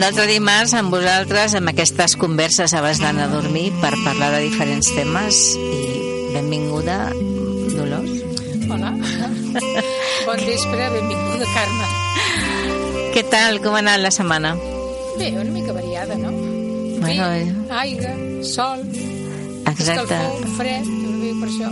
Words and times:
Un 0.00 0.06
altre 0.06 0.24
dimarts 0.30 0.72
amb 0.78 0.94
vosaltres, 0.94 1.52
amb 1.58 1.68
aquestes 1.74 2.14
converses 2.16 2.72
abans 2.72 3.02
d'anar 3.02 3.26
a 3.26 3.32
dormir 3.34 3.66
per 3.82 3.90
parlar 4.00 4.30
de 4.32 4.38
diferents 4.46 4.88
temes 4.96 5.40
i 5.60 6.30
benvinguda, 6.32 6.94
Dolors. 7.74 8.14
Hola. 8.72 8.94
bon 10.24 10.40
vespre, 10.46 10.86
benvinguda, 10.94 11.50
Carme. 11.52 11.90
Què 13.12 13.26
tal? 13.28 13.60
Com 13.60 13.76
ha 13.76 13.82
anat 13.84 14.00
la 14.00 14.14
setmana? 14.14 14.54
Bé, 15.20 15.34
una 15.36 15.52
mica 15.52 15.76
variada, 15.76 16.16
no? 16.16 16.32
Bueno, 16.32 17.28
Vent, 17.34 17.52
eh. 17.52 17.76
aigua, 17.82 18.16
sol, 18.56 18.80
Exacte. 19.68 20.16
escalfor, 20.16 20.48
fred, 20.56 20.88
això. 21.50 21.70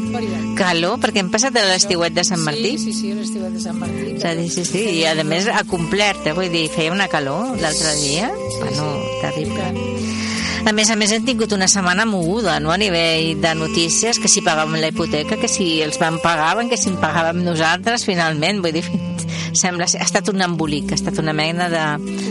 Calor, 0.58 0.98
perquè 1.02 1.22
hem 1.22 1.30
passat 1.32 1.54
de 1.54 1.64
l'estiuet 1.70 2.14
de 2.14 2.24
Sant 2.26 2.42
Martí. 2.44 2.74
Sí, 2.76 2.92
sí, 2.92 2.96
sí, 3.00 3.14
l'estiuet 3.16 3.54
de 3.56 3.62
Sant 3.62 3.78
Martí. 3.78 4.16
A 4.22 4.34
dir, 4.38 4.48
sí, 4.52 4.66
sí, 4.68 4.84
i 5.00 5.04
a 5.08 5.14
més 5.24 5.48
ha 5.48 5.64
complert, 5.68 6.26
eh? 6.26 6.34
vull 6.36 6.50
dir, 6.52 6.66
feia 6.74 6.94
una 6.94 7.08
calor 7.10 7.56
l'altre 7.62 7.94
dia, 8.02 8.32
bueno, 8.58 8.90
terrible. 9.22 9.72
A 10.68 10.72
més 10.76 10.90
a 10.90 10.96
més 11.00 11.12
hem 11.14 11.24
tingut 11.24 11.52
una 11.56 11.68
setmana 11.70 12.04
moguda, 12.04 12.58
no?, 12.60 12.72
a 12.74 12.78
nivell 12.80 13.38
de 13.40 13.54
notícies, 13.56 14.18
que 14.20 14.28
si 14.28 14.42
pagàvem 14.44 14.80
la 14.82 14.90
hipoteca, 14.90 15.38
que 15.40 15.48
si 15.48 15.78
els 15.84 15.96
van 16.02 16.18
pagaven, 16.20 16.68
que 16.68 16.76
si 16.76 16.90
en 16.90 16.98
pagàvem 17.00 17.40
nosaltres, 17.46 18.04
finalment, 18.04 18.60
vull 18.64 18.76
dir, 18.76 18.84
sembla 19.62 19.88
ser, 19.88 20.02
ha 20.02 20.08
estat 20.08 20.28
un 20.32 20.44
embolic, 20.44 20.92
ha 20.92 20.98
estat 20.98 21.22
una 21.22 21.32
mena 21.32 21.70
de... 21.72 21.84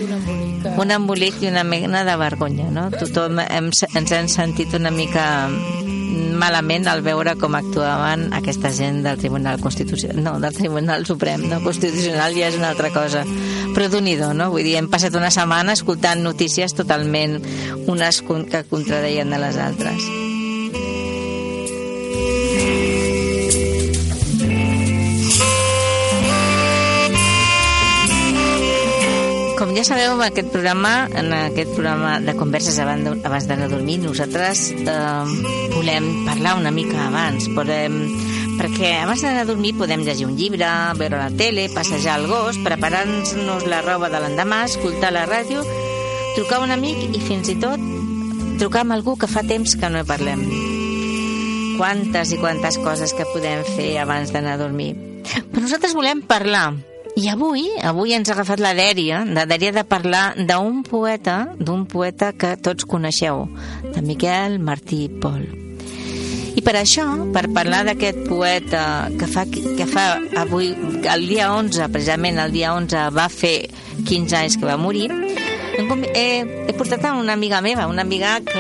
Una 0.04 0.20
bonica. 0.28 0.76
Un 0.84 0.94
embolic 0.94 1.42
i 1.42 1.50
una 1.50 1.64
mena 1.64 2.04
de 2.06 2.18
vergonya, 2.20 2.70
no? 2.74 2.90
Tothom 2.94 3.42
hem, 3.42 3.72
ens 3.72 4.14
hem 4.20 4.30
sentit 4.30 4.76
una 4.78 4.92
mica 4.94 5.26
malament 6.40 6.88
al 6.88 7.02
veure 7.06 7.36
com 7.42 7.58
actuaven 7.58 8.28
aquesta 8.38 8.72
gent 8.76 9.02
del 9.06 9.20
Tribunal 9.22 9.62
Constitucional, 9.64 10.22
no, 10.24 10.36
del 10.44 10.56
Tribunal 10.56 11.06
Suprem, 11.10 11.48
no, 11.50 11.62
Constitucional 11.66 12.38
ja 12.38 12.52
és 12.52 12.60
una 12.60 12.72
altra 12.74 12.92
cosa, 12.96 13.26
però 13.76 13.90
d'un 13.92 14.08
no? 14.38 14.52
Vull 14.54 14.66
dir, 14.66 14.78
hem 14.80 14.92
passat 14.92 15.18
una 15.20 15.34
setmana 15.34 15.76
escoltant 15.78 16.24
notícies 16.24 16.78
totalment 16.78 17.42
unes 17.88 18.24
que 18.24 18.64
contradeien 18.70 19.30
de 19.34 19.44
les 19.44 19.60
altres. 19.62 20.17
Ja 29.78 29.84
sabeu, 29.86 30.16
en 30.16 30.24
aquest 30.26 30.48
programa, 30.50 31.06
en 31.14 31.28
aquest 31.38 31.76
programa 31.76 32.16
de 32.20 32.34
converses 32.34 32.80
abans 32.82 33.46
d'anar 33.46 33.68
a 33.68 33.70
dormir, 33.70 34.00
nosaltres 34.02 34.72
eh, 34.74 35.68
volem 35.76 36.08
parlar 36.26 36.56
una 36.58 36.72
mica 36.74 37.04
abans. 37.06 37.46
Podem, 37.54 38.00
perquè 38.58 38.96
abans 39.04 39.22
d'anar 39.22 39.44
a 39.46 39.50
dormir 39.52 39.76
podem 39.78 40.02
llegir 40.02 40.26
un 40.26 40.34
llibre, 40.40 40.66
veure 40.98 41.22
la 41.22 41.30
tele, 41.30 41.68
passejar 41.76 42.18
el 42.24 42.26
gos, 42.26 42.58
preparar-nos 42.66 43.68
la 43.70 43.84
roba 43.86 44.10
de 44.10 44.24
l'endemà, 44.24 44.64
escoltar 44.66 45.14
la 45.14 45.28
ràdio, 45.30 45.62
trucar 46.34 46.64
un 46.66 46.74
amic 46.74 47.14
i 47.14 47.22
fins 47.22 47.54
i 47.54 47.60
tot 47.62 47.78
trucar 48.58 48.82
amb 48.82 48.98
algú 48.98 49.14
que 49.22 49.30
fa 49.30 49.46
temps 49.46 49.78
que 49.78 49.94
no 49.94 50.02
hi 50.02 50.10
parlem. 50.10 50.42
Quantes 51.78 52.34
i 52.34 52.42
quantes 52.42 52.82
coses 52.82 53.14
que 53.14 53.30
podem 53.30 53.62
fer 53.78 53.94
abans 54.02 54.34
d'anar 54.34 54.58
a 54.58 54.66
dormir. 54.66 54.96
Però 55.22 55.62
nosaltres 55.62 55.94
volem 55.94 56.26
parlar 56.26 56.72
i 57.18 57.30
avui, 57.34 57.64
avui 57.82 58.14
ens 58.14 58.30
ha 58.30 58.36
agafat 58.36 58.62
la 58.62 58.76
dèria, 58.78 59.24
la 59.26 59.48
dèria 59.50 59.72
de 59.74 59.82
parlar 59.90 60.36
d'un 60.38 60.84
poeta, 60.86 61.38
d'un 61.58 61.88
poeta 61.90 62.30
que 62.38 62.52
tots 62.62 62.86
coneixeu, 62.86 63.48
de 63.90 64.04
Miquel 64.06 64.60
Martí 64.62 65.08
Pol. 65.10 65.48
I 66.58 66.62
per 66.62 66.76
això, 66.78 67.08
per 67.34 67.48
parlar 67.54 67.84
d'aquest 67.88 68.22
poeta 68.30 68.84
que 69.18 69.30
fa, 69.34 69.48
que 69.50 69.90
fa 69.90 70.06
avui, 70.44 70.70
el 71.10 71.26
dia 71.30 71.50
11, 71.56 71.90
precisament 71.94 72.38
el 72.44 72.54
dia 72.54 72.76
11, 72.78 73.10
va 73.18 73.28
fer 73.34 73.56
15 74.06 74.38
anys 74.44 74.62
que 74.62 74.70
va 74.70 74.78
morir, 74.78 75.10
he, 75.78 76.66
he 76.68 76.74
portat 76.74 77.04
a 77.06 77.14
una 77.14 77.34
amiga 77.34 77.62
meva, 77.62 77.88
una 77.88 78.02
amiga 78.02 78.40
que, 78.42 78.54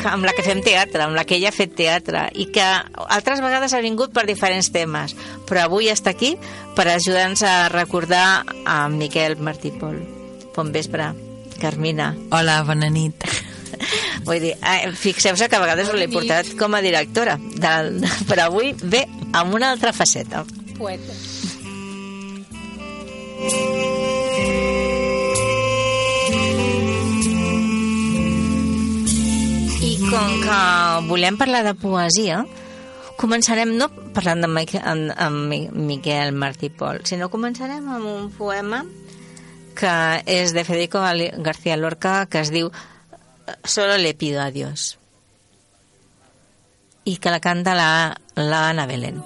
que, 0.00 0.08
amb 0.08 0.24
la 0.26 0.34
que 0.36 0.44
fem 0.46 0.62
teatre, 0.62 1.02
amb 1.02 1.16
la 1.18 1.24
que 1.26 1.36
ella 1.36 1.50
ha 1.50 1.56
fet 1.56 1.74
teatre, 1.76 2.28
i 2.34 2.46
que 2.54 2.64
altres 3.10 3.42
vegades 3.42 3.74
ha 3.74 3.82
vingut 3.82 4.14
per 4.14 4.26
diferents 4.28 4.70
temes, 4.74 5.16
però 5.48 5.66
avui 5.66 5.90
està 5.90 6.14
aquí 6.14 6.36
per 6.76 6.88
ajudar-nos 6.88 7.42
a 7.42 7.68
recordar 7.72 8.44
a 8.64 8.82
Miquel 8.92 9.38
Martí 9.38 9.72
Pol. 9.74 9.98
Bon 10.54 10.70
vespre, 10.72 11.12
Carmina. 11.60 12.12
Hola, 12.30 12.60
bona 12.68 12.90
nit. 12.92 13.26
Vull 14.26 14.40
dir, 14.42 14.54
eh, 14.60 14.90
fixeu-se 14.92 15.48
que 15.48 15.56
a 15.56 15.62
vegades 15.62 15.90
l'he 15.94 16.10
portat 16.12 16.54
com 16.58 16.74
a 16.76 16.82
directora, 16.84 17.38
del, 17.38 18.02
però 18.28 18.50
avui 18.50 18.74
ve 18.82 19.06
amb 19.32 19.54
una 19.56 19.72
altra 19.74 19.94
faceta. 19.96 20.44
Poeta. 20.76 21.16
I 23.40 24.79
com 30.10 30.40
que 30.42 31.06
volem 31.08 31.36
parlar 31.38 31.62
de 31.64 31.74
poesia, 31.78 32.42
començarem 33.20 33.70
no 33.78 33.88
parlant 34.14 34.42
de 34.44 34.48
Miquel, 34.50 34.82
amb, 34.84 35.12
amb 35.16 35.44
Mi- 35.50 35.68
Miquel 35.70 36.32
Martí 36.32 36.70
Pol, 36.70 37.00
sinó 37.06 37.28
començarem 37.30 37.86
amb 37.88 38.06
un 38.08 38.30
poema 38.34 38.82
que 39.78 39.92
és 40.26 40.52
de 40.56 40.64
Federico 40.66 41.00
García 41.44 41.76
Lorca 41.76 42.26
que 42.26 42.40
es 42.42 42.50
diu 42.50 42.70
Solo 43.64 43.96
le 43.98 44.14
pido 44.14 44.40
a 44.42 44.50
Dios 44.50 44.96
i 47.04 47.16
que 47.16 47.30
la 47.32 47.40
canta 47.40 47.74
la, 47.74 48.16
la 48.36 48.68
Ana 48.68 48.84
Belén. 48.86 49.22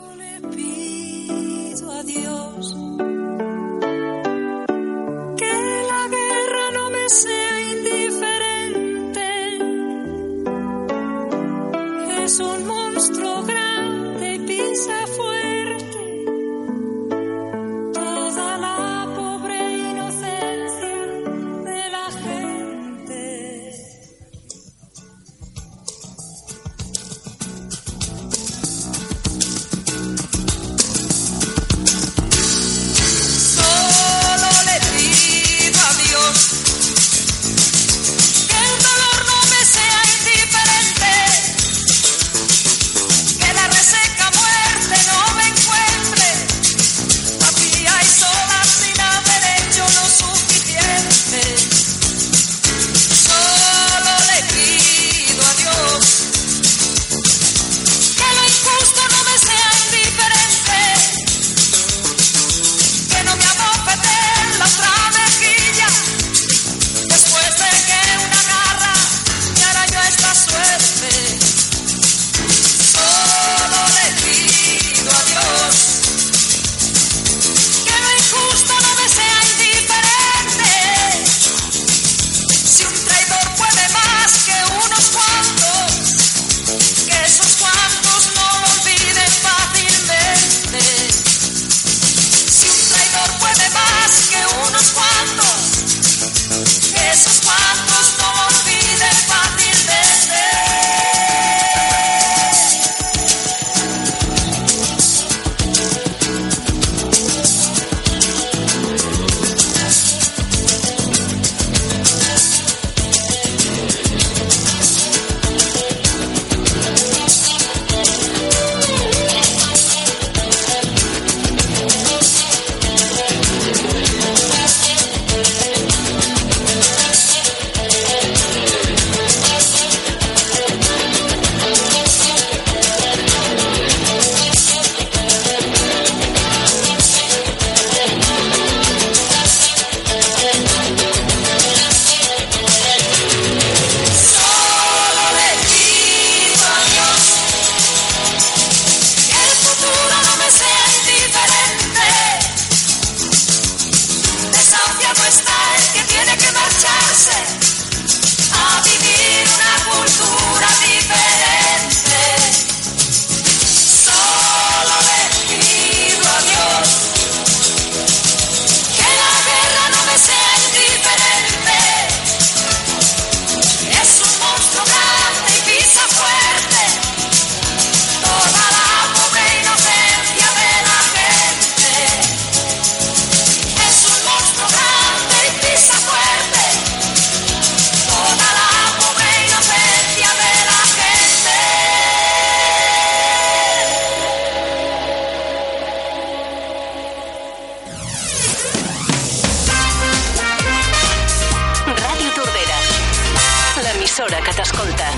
Que 204.55 204.63
t'escolta. 204.63 205.09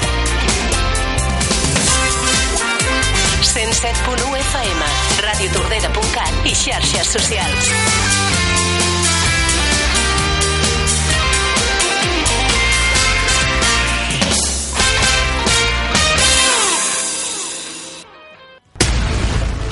107.1 3.43 4.37
FM, 4.41 4.81
radiotordera.cat 5.25 6.47
i 6.47 6.55
xarxes 6.55 7.12
socials. 7.17 7.73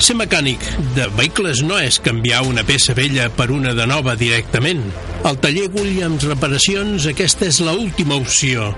Ser 0.05 0.13
mecànic 0.19 0.61
de 0.93 1.07
vehicles 1.17 1.63
no 1.65 1.79
és 1.81 1.97
canviar 2.03 2.43
una 2.45 2.61
peça 2.67 2.93
vella 2.93 3.25
per 3.33 3.47
una 3.49 3.73
de 3.73 3.87
nova 3.89 4.13
directament. 4.19 4.83
Al 5.25 5.39
taller 5.41 5.65
Williams 5.73 6.27
Reparacions 6.29 7.07
aquesta 7.09 7.47
és 7.49 7.57
l'última 7.65 8.19
opció. 8.21 8.69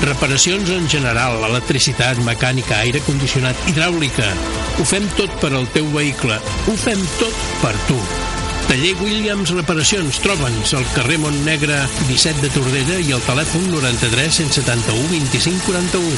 Reparacions 0.00 0.70
en 0.72 0.88
general, 0.88 1.44
electricitat, 1.44 2.18
mecànica, 2.24 2.78
aire 2.80 3.02
condicionat, 3.04 3.56
hidràulica. 3.68 4.28
Ho 4.80 4.84
fem 4.88 5.04
tot 5.18 5.32
per 5.42 5.52
al 5.52 5.68
teu 5.74 5.86
vehicle. 5.92 6.38
Ho 6.66 6.76
fem 6.80 7.00
tot 7.20 7.36
per 7.60 7.74
tu. 7.88 7.98
Taller 8.70 8.94
Williams 9.02 9.50
Reparacions. 9.52 10.20
Troba'ns 10.24 10.72
al 10.78 10.86
carrer 10.94 11.18
Montnegre 11.20 11.82
17 12.08 12.40
de 12.44 12.50
Tordera 12.54 13.00
i 13.02 13.12
al 13.12 13.20
telèfon 13.26 13.66
93 13.74 14.40
171 14.40 15.10
25 15.10 15.68
41. 15.68 16.16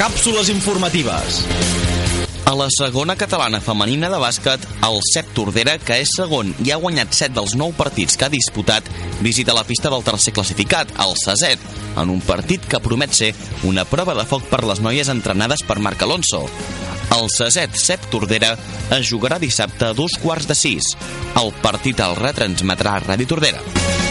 Càpsules 0.00 0.48
informatives. 0.50 1.44
A 2.44 2.54
la 2.58 2.66
segona 2.74 3.14
catalana 3.16 3.60
femenina 3.62 4.08
de 4.10 4.18
bàsquet, 4.18 4.64
el 4.84 4.98
CEP 5.12 5.28
Tordera, 5.36 5.76
que 5.78 6.00
és 6.02 6.10
segon 6.18 6.50
i 6.66 6.72
ha 6.74 6.78
guanyat 6.82 7.14
7 7.14 7.36
dels 7.36 7.54
9 7.58 7.76
partits 7.78 8.18
que 8.18 8.26
ha 8.26 8.32
disputat, 8.32 8.88
visita 9.22 9.54
la 9.54 9.64
pista 9.68 9.92
del 9.92 10.02
tercer 10.02 10.34
classificat, 10.34 10.90
el 11.06 11.14
Saset, 11.22 11.62
en 11.96 12.10
un 12.10 12.20
partit 12.26 12.66
que 12.66 12.82
promet 12.82 13.14
ser 13.14 13.32
una 13.68 13.86
prova 13.88 14.16
de 14.18 14.26
foc 14.26 14.50
per 14.50 14.64
les 14.66 14.82
noies 14.82 15.12
entrenades 15.14 15.62
per 15.62 15.78
Marc 15.78 16.02
Alonso. 16.02 16.44
El 17.14 17.30
Saset 17.30 17.78
CEP 17.78 18.10
Tordera 18.10 18.56
es 18.90 19.06
jugarà 19.08 19.38
dissabte 19.38 19.90
a 19.90 19.96
dos 19.96 20.18
quarts 20.18 20.50
de 20.50 20.58
sis. 20.58 20.94
El 21.38 21.54
partit 21.62 22.02
el 22.02 22.18
retransmetrà 22.18 22.98
Ràdio 23.06 23.36
Tordera. 23.36 24.01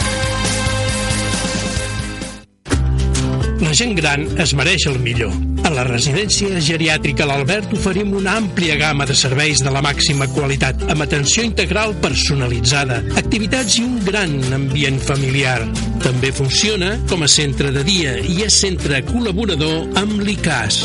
La 3.62 3.70
gent 3.78 3.92
gran 3.94 4.24
es 4.42 4.52
mereix 4.58 4.88
el 4.90 4.96
millor. 4.98 5.30
A 5.62 5.70
la 5.70 5.84
residència 5.86 6.58
geriàtrica 6.66 7.28
L'Albert 7.28 7.70
oferim 7.76 8.10
una 8.18 8.34
àmplia 8.40 8.74
gamma 8.80 9.06
de 9.06 9.14
serveis 9.14 9.62
de 9.62 9.70
la 9.70 9.82
màxima 9.84 10.26
qualitat, 10.34 10.82
amb 10.90 11.04
atenció 11.04 11.44
integral 11.46 11.94
personalitzada, 12.02 12.98
activitats 13.22 13.78
i 13.78 13.84
un 13.86 14.00
gran 14.02 14.34
ambient 14.56 14.98
familiar. 15.06 15.60
També 16.02 16.32
funciona 16.34 16.96
com 17.08 17.22
a 17.22 17.30
centre 17.30 17.70
de 17.70 17.86
dia 17.86 18.16
i 18.18 18.42
és 18.48 18.58
centre 18.66 18.98
col·laborador 19.06 19.94
amb 20.02 20.18
l'ICAS. 20.26 20.82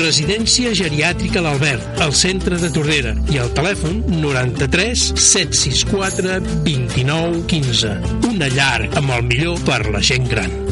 Residència 0.00 0.72
geriàtrica 0.74 1.44
L'Albert, 1.44 2.00
al 2.00 2.16
centre 2.16 2.56
de 2.62 2.72
Tordera 2.72 3.12
i 3.28 3.42
al 3.44 3.52
telèfon 3.54 4.00
93 4.24 5.10
764 5.20 6.40
29 6.64 7.44
15. 7.52 7.96
Una 8.32 8.48
llar 8.56 8.88
amb 8.96 9.18
el 9.20 9.28
millor 9.28 9.60
per 9.68 9.84
la 9.92 10.00
gent 10.00 10.32
gran. 10.32 10.62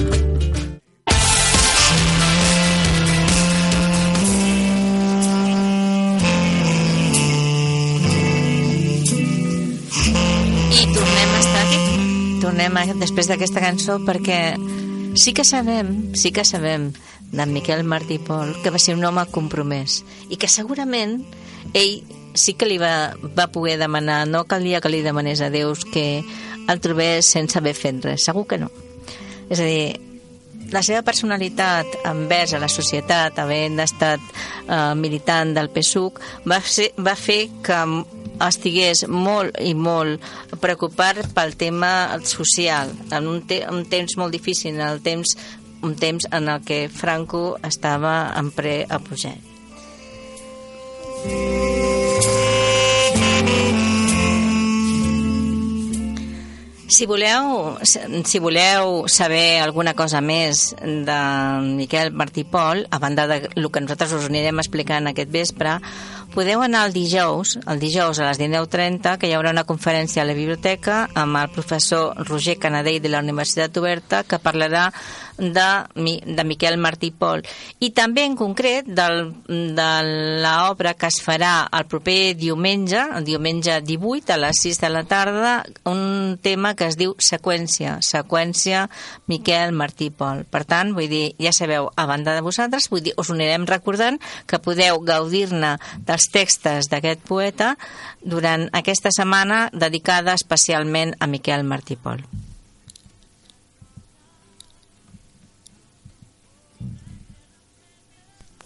Tornem 12.54 12.76
a, 12.78 12.82
després 12.94 13.26
d'aquesta 13.26 13.58
cançó 13.58 13.96
perquè 14.06 14.54
sí 15.18 15.32
que 15.34 15.42
sabem, 15.42 15.88
sí 16.14 16.30
que 16.30 16.44
sabem 16.46 16.84
d'en 17.34 17.50
Miquel 17.50 17.82
Martí 17.82 18.20
Pol 18.22 18.52
que 18.62 18.70
va 18.70 18.78
ser 18.78 18.94
un 18.94 19.02
home 19.02 19.24
compromès 19.34 19.96
i 20.30 20.38
que 20.38 20.46
segurament 20.46 21.16
ell 21.74 22.04
sí 22.38 22.54
que 22.54 22.68
li 22.70 22.78
va, 22.78 23.10
va 23.34 23.48
poder 23.50 23.74
demanar, 23.82 24.20
no 24.30 24.44
calia 24.46 24.78
que 24.78 24.92
li 24.94 25.02
demanés 25.02 25.42
a 25.42 25.50
Déus 25.50 25.82
que 25.82 26.22
el 26.70 26.78
trobés 26.78 27.26
sense 27.26 27.58
haver 27.58 27.74
fet 27.74 27.98
res, 28.06 28.22
segur 28.22 28.46
que 28.46 28.60
no. 28.62 28.70
És 29.50 29.58
a 29.58 29.66
dir, 29.66 29.98
la 30.70 30.86
seva 30.86 31.02
personalitat 31.02 32.06
envers 32.06 32.54
a 32.54 32.62
la 32.62 32.70
societat, 32.70 33.34
havent 33.42 33.82
estat 33.82 34.22
eh, 34.22 34.94
militant 34.94 35.56
del 35.58 35.74
PSUC, 35.74 36.22
va, 36.46 36.62
ser, 36.62 36.92
va 37.02 37.18
fer 37.18 37.48
que 37.66 37.82
estigués 38.42 39.04
molt 39.08 39.58
i 39.62 39.74
molt 39.74 40.22
preocupat 40.62 41.22
pel 41.36 41.54
tema 41.60 42.18
social, 42.24 42.90
en 43.10 43.30
un, 43.30 43.42
te 43.46 43.62
un 43.70 43.84
temps 43.90 44.16
molt 44.20 44.34
difícil, 44.34 44.74
en 44.74 44.86
el 44.88 45.02
temps, 45.04 45.36
un 45.82 45.94
temps 45.96 46.26
en 46.32 46.48
el 46.48 46.64
que 46.64 46.88
Franco 46.88 47.58
estava 47.62 48.32
en 48.38 48.50
preapogeu. 48.54 49.40
Si 56.94 57.06
voleu, 57.10 57.74
si 57.82 58.38
voleu 58.38 59.08
saber 59.10 59.58
alguna 59.58 59.96
cosa 59.98 60.20
més 60.22 60.68
de 60.78 61.16
Miquel 61.74 62.12
Martí 62.14 62.44
Pol, 62.46 62.84
a 62.86 63.00
banda 63.02 63.24
de 63.26 63.40
el 63.50 63.66
que 63.66 63.82
nosaltres 63.82 64.12
us 64.14 64.28
anirem 64.28 64.62
explicant 64.62 65.10
aquest 65.10 65.32
vespre, 65.34 65.72
podeu 66.36 66.62
anar 66.62 66.84
el 66.86 66.94
dijous, 66.94 67.56
el 67.66 67.82
dijous 67.82 68.20
a 68.22 68.28
les 68.28 68.38
19.30, 68.38 69.16
que 69.18 69.26
hi 69.26 69.34
haurà 69.34 69.50
una 69.50 69.66
conferència 69.66 70.22
a 70.22 70.28
la 70.28 70.38
biblioteca 70.38 71.08
amb 71.18 71.42
el 71.42 71.50
professor 71.50 72.14
Roger 72.28 72.60
Canadell 72.62 73.02
de 73.02 73.10
la 73.10 73.24
Universitat 73.26 73.74
Oberta, 73.82 74.22
que 74.22 74.38
parlarà 74.38 74.86
de, 75.38 75.68
de 75.94 76.44
Miquel 76.44 76.78
Martí 76.78 77.10
Pol 77.10 77.42
i 77.82 77.90
també 77.96 78.24
en 78.24 78.36
concret 78.38 78.86
del, 78.86 79.32
de 79.48 79.90
l'obra 80.44 80.94
que 80.98 81.10
es 81.10 81.20
farà 81.24 81.66
el 81.74 81.86
proper 81.90 82.34
diumenge, 82.38 83.00
el 83.16 83.26
diumenge 83.26 83.80
18 83.82 84.34
a 84.34 84.38
les 84.40 84.62
6 84.62 84.80
de 84.84 84.90
la 84.92 85.04
tarda, 85.08 85.54
un 85.90 86.38
tema 86.42 86.74
que 86.78 86.88
es 86.90 86.98
diu 87.00 87.16
seqüència, 87.18 87.98
seqüència 88.04 88.86
Miquel 89.30 89.74
Martí 89.76 90.10
Pol. 90.14 90.44
Per 90.50 90.64
tant, 90.68 90.94
vull 90.96 91.10
dir, 91.10 91.34
ja 91.42 91.52
sabeu, 91.56 91.90
a 91.96 92.06
banda 92.10 92.36
de 92.36 92.44
vosaltres, 92.44 92.88
vull 92.92 93.04
dir, 93.04 93.16
us 93.18 93.30
ho 93.30 93.36
anirem 93.36 93.66
recordant 93.68 94.20
que 94.46 94.62
podeu 94.62 95.00
gaudir-ne 95.04 95.76
dels 96.06 96.30
textos 96.32 96.90
d'aquest 96.92 97.24
poeta 97.28 97.74
durant 98.22 98.68
aquesta 98.72 99.12
setmana 99.14 99.68
dedicada 99.72 100.34
especialment 100.38 101.16
a 101.20 101.30
Miquel 101.30 101.64
Martí 101.64 101.96
Pol. 101.96 102.22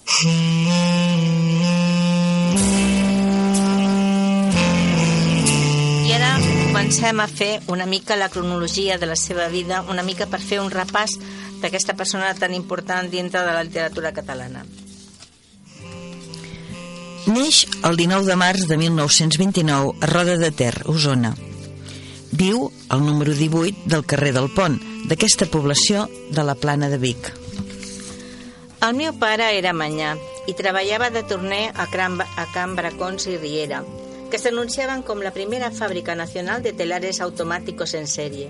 I 0.08 0.10
ara 6.16 6.40
comencem 6.40 7.20
a 7.20 7.28
fer 7.28 7.60
una 7.68 7.84
mica 7.84 8.16
la 8.16 8.32
cronologia 8.32 8.96
de 8.96 9.04
la 9.06 9.16
seva 9.16 9.48
vida, 9.52 9.84
una 9.92 10.02
mica 10.02 10.26
per 10.26 10.40
fer 10.40 10.60
un 10.64 10.70
repàs 10.72 11.18
d'aquesta 11.60 11.92
persona 11.94 12.34
tan 12.34 12.54
important 12.56 13.10
dintre 13.12 13.44
de 13.44 13.52
la 13.52 13.62
literatura 13.62 14.12
catalana. 14.16 14.64
Neix 17.28 17.68
el 17.84 18.00
19 18.00 18.24
de 18.24 18.36
març 18.40 18.64
de 18.66 18.78
1929 18.80 19.92
a 20.00 20.06
Roda 20.08 20.40
de 20.40 20.50
Ter, 20.50 20.88
Osona. 20.88 21.36
Viu 22.32 22.72
al 22.88 23.04
número 23.04 23.36
18 23.36 23.84
del 23.84 24.08
carrer 24.08 24.32
del 24.32 24.48
Pont, 24.56 24.80
d'aquesta 25.04 25.52
població 25.52 26.08
de 26.32 26.48
la 26.48 26.56
Plana 26.56 26.88
de 26.88 26.96
Vic. 26.96 27.47
El 28.78 28.94
meu 28.94 29.10
pare 29.18 29.48
era 29.58 29.72
manyà 29.74 30.12
i 30.46 30.52
treballava 30.54 31.08
de 31.10 31.24
torner 31.26 31.72
a, 31.74 31.88
Can, 31.90 32.14
a 32.22 32.44
Can 32.54 32.76
Bracons 32.78 33.26
i 33.26 33.34
Riera, 33.34 33.80
que 34.30 34.38
s'anunciaven 34.38 35.02
com 35.02 35.18
la 35.24 35.32
primera 35.34 35.72
fàbrica 35.74 36.14
nacional 36.14 36.62
de 36.62 36.72
telares 36.78 37.18
automàticos 37.24 37.96
en 37.98 38.06
sèrie. 38.06 38.46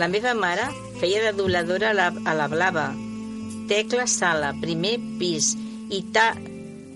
La 0.00 0.08
meva 0.10 0.34
mare 0.34 0.66
feia 0.98 1.22
de 1.22 1.32
dobladora 1.38 1.92
a 1.92 1.98
la, 2.00 2.08
a 2.10 2.34
la 2.34 2.48
Blava, 2.50 2.88
Tecla 3.70 4.08
Sala, 4.10 4.56
primer 4.58 4.96
pis, 5.22 5.52
i 5.86 6.02
ta, 6.10 6.32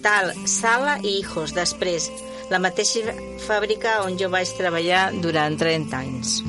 Tal 0.02 0.35
Sala 0.50 0.99
i 1.04 1.21
Hijos, 1.21 1.54
després, 1.54 2.11
la 2.50 2.59
mateixa 2.59 3.14
fàbrica 3.47 4.00
on 4.02 4.18
jo 4.18 4.35
vaig 4.35 4.50
treballar 4.59 5.12
durant 5.23 5.54
30 5.62 6.02
anys. 6.02 6.40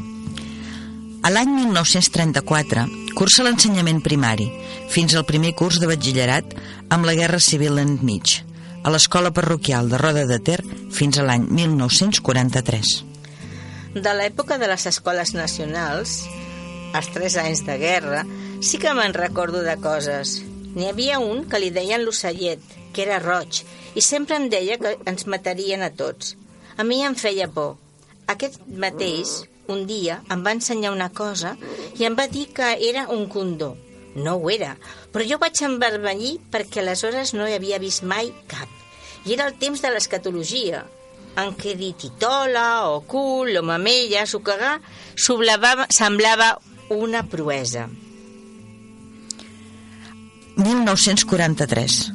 A 1.28 1.30
l'any 1.30 1.50
1934 1.52 2.86
cursa 3.20 3.44
l'ensenyament 3.44 3.98
primari, 4.00 4.46
fins 4.88 5.12
al 5.12 5.26
primer 5.28 5.50
curs 5.60 5.76
de 5.82 5.90
batxillerat 5.90 6.54
amb 6.96 7.04
la 7.04 7.16
Guerra 7.18 7.42
Civil 7.44 7.82
enmig, 7.82 8.38
a 8.80 8.94
l'escola 8.94 9.34
parroquial 9.36 9.90
de 9.92 10.00
Roda 10.00 10.24
de 10.30 10.38
Ter 10.50 10.62
fins 10.96 11.20
a 11.20 11.26
l'any 11.28 11.50
1943. 11.58 12.92
De 13.98 14.14
l'època 14.22 14.56
de 14.62 14.70
les 14.72 14.88
escoles 14.94 15.34
nacionals, 15.36 16.14
els 16.96 17.12
tres 17.18 17.36
anys 17.44 17.66
de 17.68 17.76
guerra, 17.84 18.24
sí 18.64 18.80
que 18.80 18.96
me'n 18.96 19.18
recordo 19.20 19.66
de 19.68 19.76
coses. 19.84 20.38
N'hi 20.78 20.88
havia 20.94 21.20
un 21.20 21.44
que 21.52 21.60
li 21.60 21.74
deien 21.76 22.08
l'ocellet, 22.08 22.64
que 22.96 23.04
era 23.04 23.20
roig, 23.20 23.66
i 24.00 24.06
sempre 24.14 24.40
em 24.40 24.48
deia 24.56 24.80
que 24.80 24.96
ens 25.04 25.28
matarien 25.28 25.84
a 25.84 25.92
tots. 25.92 26.38
A 26.80 26.88
mi 26.88 27.04
em 27.04 27.20
feia 27.20 27.52
por. 27.52 27.76
Aquest 28.32 28.64
mateix, 28.72 29.42
un 29.74 29.86
dia, 29.88 30.22
em 30.32 30.44
va 30.46 30.54
ensenyar 30.56 30.92
una 30.96 31.10
cosa 31.10 31.56
i 32.00 32.06
em 32.08 32.16
va 32.18 32.28
dir 32.28 32.48
que 32.54 32.76
era 32.90 33.08
un 33.10 33.28
condó. 33.28 33.76
No 34.18 34.34
ho 34.42 34.50
era, 34.50 34.76
però 35.14 35.26
jo 35.30 35.38
vaig 35.38 35.60
envermellir 35.62 36.38
perquè 36.52 36.82
aleshores 36.82 37.34
no 37.38 37.46
hi 37.48 37.54
havia 37.54 37.78
vist 37.80 38.02
mai 38.04 38.32
cap. 38.50 38.70
I 39.28 39.34
era 39.36 39.46
el 39.46 39.58
temps 39.62 39.82
de 39.84 39.92
l'escatologia, 39.94 40.86
en 41.38 41.52
què 41.54 41.76
dir 41.78 41.92
titola 42.00 42.88
o 42.90 43.02
cul 43.06 43.54
o 43.60 43.62
mamella, 43.64 44.26
sucagar, 44.26 44.80
soblava- 45.16 45.86
semblava 45.94 46.58
una 46.90 47.22
proesa. 47.30 47.90
1943. 50.58 52.12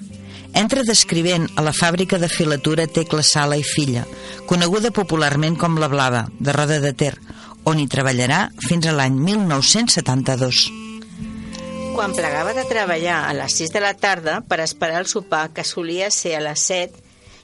Entra 0.55 0.83
d'escrivent 0.85 1.47
a 1.57 1.63
la 1.65 1.73
fàbrica 1.73 2.19
de 2.21 2.29
filatura 2.29 2.85
Tecla 2.87 3.23
Sala 3.25 3.57
i 3.57 3.63
Filla, 3.65 4.03
coneguda 4.47 4.91
popularment 4.93 5.55
com 5.57 5.79
la 5.81 5.89
Blava, 5.89 6.27
de 6.39 6.53
Roda 6.53 6.81
de 6.83 6.93
Ter, 6.93 7.15
on 7.65 7.79
hi 7.79 7.87
treballarà 7.91 8.49
fins 8.67 8.87
a 8.87 8.95
l'any 8.97 9.19
1972. 9.23 10.65
Quan 11.93 12.15
plegava 12.17 12.55
de 12.57 12.65
treballar 12.65 13.19
a 13.29 13.33
les 13.37 13.55
6 13.61 13.73
de 13.75 13.83
la 13.85 13.93
tarda 13.95 14.41
per 14.49 14.63
esperar 14.65 15.03
el 15.03 15.09
sopar, 15.11 15.51
que 15.53 15.65
solia 15.65 16.11
ser 16.11 16.35
a 16.39 16.45
les 16.45 16.63
7, 16.71 17.03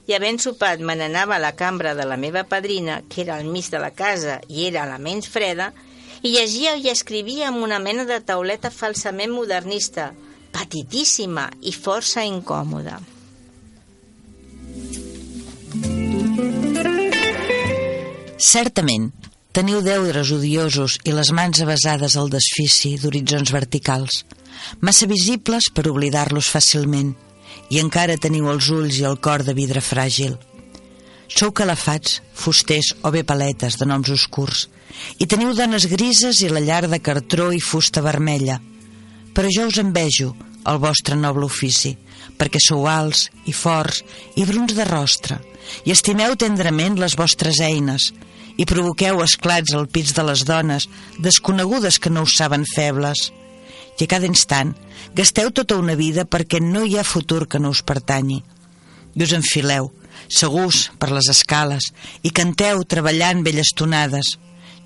i 0.09 0.15
havent 0.17 0.39
sopat 0.41 0.81
me 0.81 0.95
n'anava 0.97 1.37
a 1.37 1.43
la 1.43 1.53
cambra 1.53 1.93
de 1.93 2.07
la 2.09 2.17
meva 2.17 2.43
padrina, 2.49 3.03
que 3.07 3.21
era 3.21 3.37
al 3.37 3.45
mig 3.45 3.69
de 3.69 3.79
la 3.79 3.91
casa 3.93 4.39
i 4.49 4.65
era 4.65 4.87
la 4.89 4.97
menys 4.97 5.29
freda, 5.29 5.69
i 6.25 6.33
llegia 6.33 6.73
i 6.75 6.89
escrivia 6.89 7.47
amb 7.47 7.61
una 7.63 7.77
mena 7.79 8.03
de 8.09 8.17
tauleta 8.25 8.71
falsament 8.73 9.31
modernista, 9.31 10.09
petitíssima 10.51 11.45
i 11.61 11.71
força 11.71 12.25
incòmoda. 12.25 12.97
Certament, 18.39 19.11
teniu 19.51 19.81
deures 19.81 20.29
odiosos 20.31 20.99
i 21.09 21.13
les 21.15 21.31
mans 21.33 21.61
avasades 21.63 22.15
al 22.19 22.29
desfici 22.29 22.93
d'horitzons 23.01 23.49
verticals, 23.53 24.23
massa 24.85 25.07
visibles 25.09 25.71
per 25.73 25.87
oblidar-los 25.89 26.49
fàcilment, 26.53 27.15
i 27.73 27.81
encara 27.81 28.19
teniu 28.21 28.49
els 28.51 28.69
ulls 28.73 28.99
i 28.99 29.07
el 29.09 29.17
cor 29.17 29.43
de 29.45 29.55
vidre 29.57 29.81
fràgil. 29.81 30.37
Sou 31.29 31.51
calafats, 31.53 32.19
fusters 32.33 32.93
o 33.05 33.11
bé 33.13 33.23
paletes 33.25 33.77
de 33.77 33.85
noms 33.89 34.09
oscurs, 34.13 34.67
i 35.21 35.25
teniu 35.29 35.53
dones 35.57 35.85
grises 35.89 36.41
i 36.45 36.49
la 36.49 36.61
llar 36.61 36.85
de 36.89 37.01
cartró 37.01 37.49
i 37.53 37.61
fusta 37.61 38.01
vermella. 38.05 38.59
Però 39.33 39.49
jo 39.53 39.67
us 39.69 39.77
envejo, 39.81 40.33
el 40.69 40.79
vostre 40.81 41.15
noble 41.17 41.45
ofici, 41.45 41.95
perquè 42.37 42.61
sou 42.61 42.87
alts 42.89 43.27
i 43.45 43.53
forts 43.53 44.03
i 44.37 44.45
bruns 44.45 44.75
de 44.77 44.85
rostre, 44.89 45.37
i 45.85 45.93
estimeu 45.93 46.35
tendrament 46.37 46.97
les 46.99 47.15
vostres 47.17 47.61
eines, 47.61 48.11
i 48.59 48.67
provoqueu 48.67 49.21
esclats 49.23 49.73
al 49.75 49.87
pits 49.87 50.11
de 50.17 50.25
les 50.27 50.43
dones, 50.47 50.89
desconegudes 51.23 51.99
que 52.03 52.11
no 52.11 52.25
us 52.27 52.35
saben 52.35 52.65
febles. 52.67 53.29
I 53.99 54.03
a 54.03 54.11
cada 54.11 54.27
instant 54.27 54.73
gasteu 55.15 55.51
tota 55.55 55.77
una 55.79 55.95
vida 55.99 56.25
perquè 56.27 56.59
no 56.63 56.83
hi 56.83 56.97
ha 56.99 57.07
futur 57.07 57.45
que 57.47 57.59
no 57.59 57.71
us 57.71 57.81
pertanyi. 57.83 58.41
I 59.15 59.23
us 59.23 59.33
enfileu, 59.35 59.89
segurs 60.27 60.89
per 60.99 61.11
les 61.15 61.31
escales, 61.31 61.89
i 62.23 62.31
canteu 62.35 62.83
treballant 62.83 63.43
belles 63.47 63.71
tonades. 63.75 64.35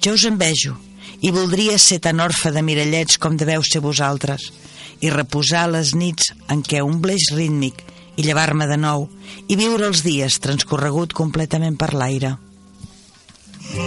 Jo 0.02 0.16
us 0.18 0.26
envejo, 0.30 0.78
i 1.22 1.34
voldria 1.34 1.80
ser 1.80 2.00
tan 2.04 2.22
orfe 2.22 2.52
de 2.54 2.62
mirallets 2.62 3.18
com 3.18 3.38
deveu 3.38 3.66
ser 3.66 3.82
vosaltres, 3.82 4.52
i 5.02 5.10
reposar 5.10 5.66
les 5.72 5.94
nits 5.98 6.32
en 6.54 6.62
què 6.62 6.82
un 6.86 7.02
bleix 7.02 7.32
rítmic 7.34 7.82
i 8.16 8.24
llevar-me 8.24 8.70
de 8.70 8.78
nou, 8.78 9.10
i 9.50 9.58
viure 9.58 9.90
els 9.90 10.06
dies 10.06 10.40
transcorregut 10.40 11.14
completament 11.18 11.78
per 11.80 11.94
l'aire. 11.98 12.38
De 13.74 13.80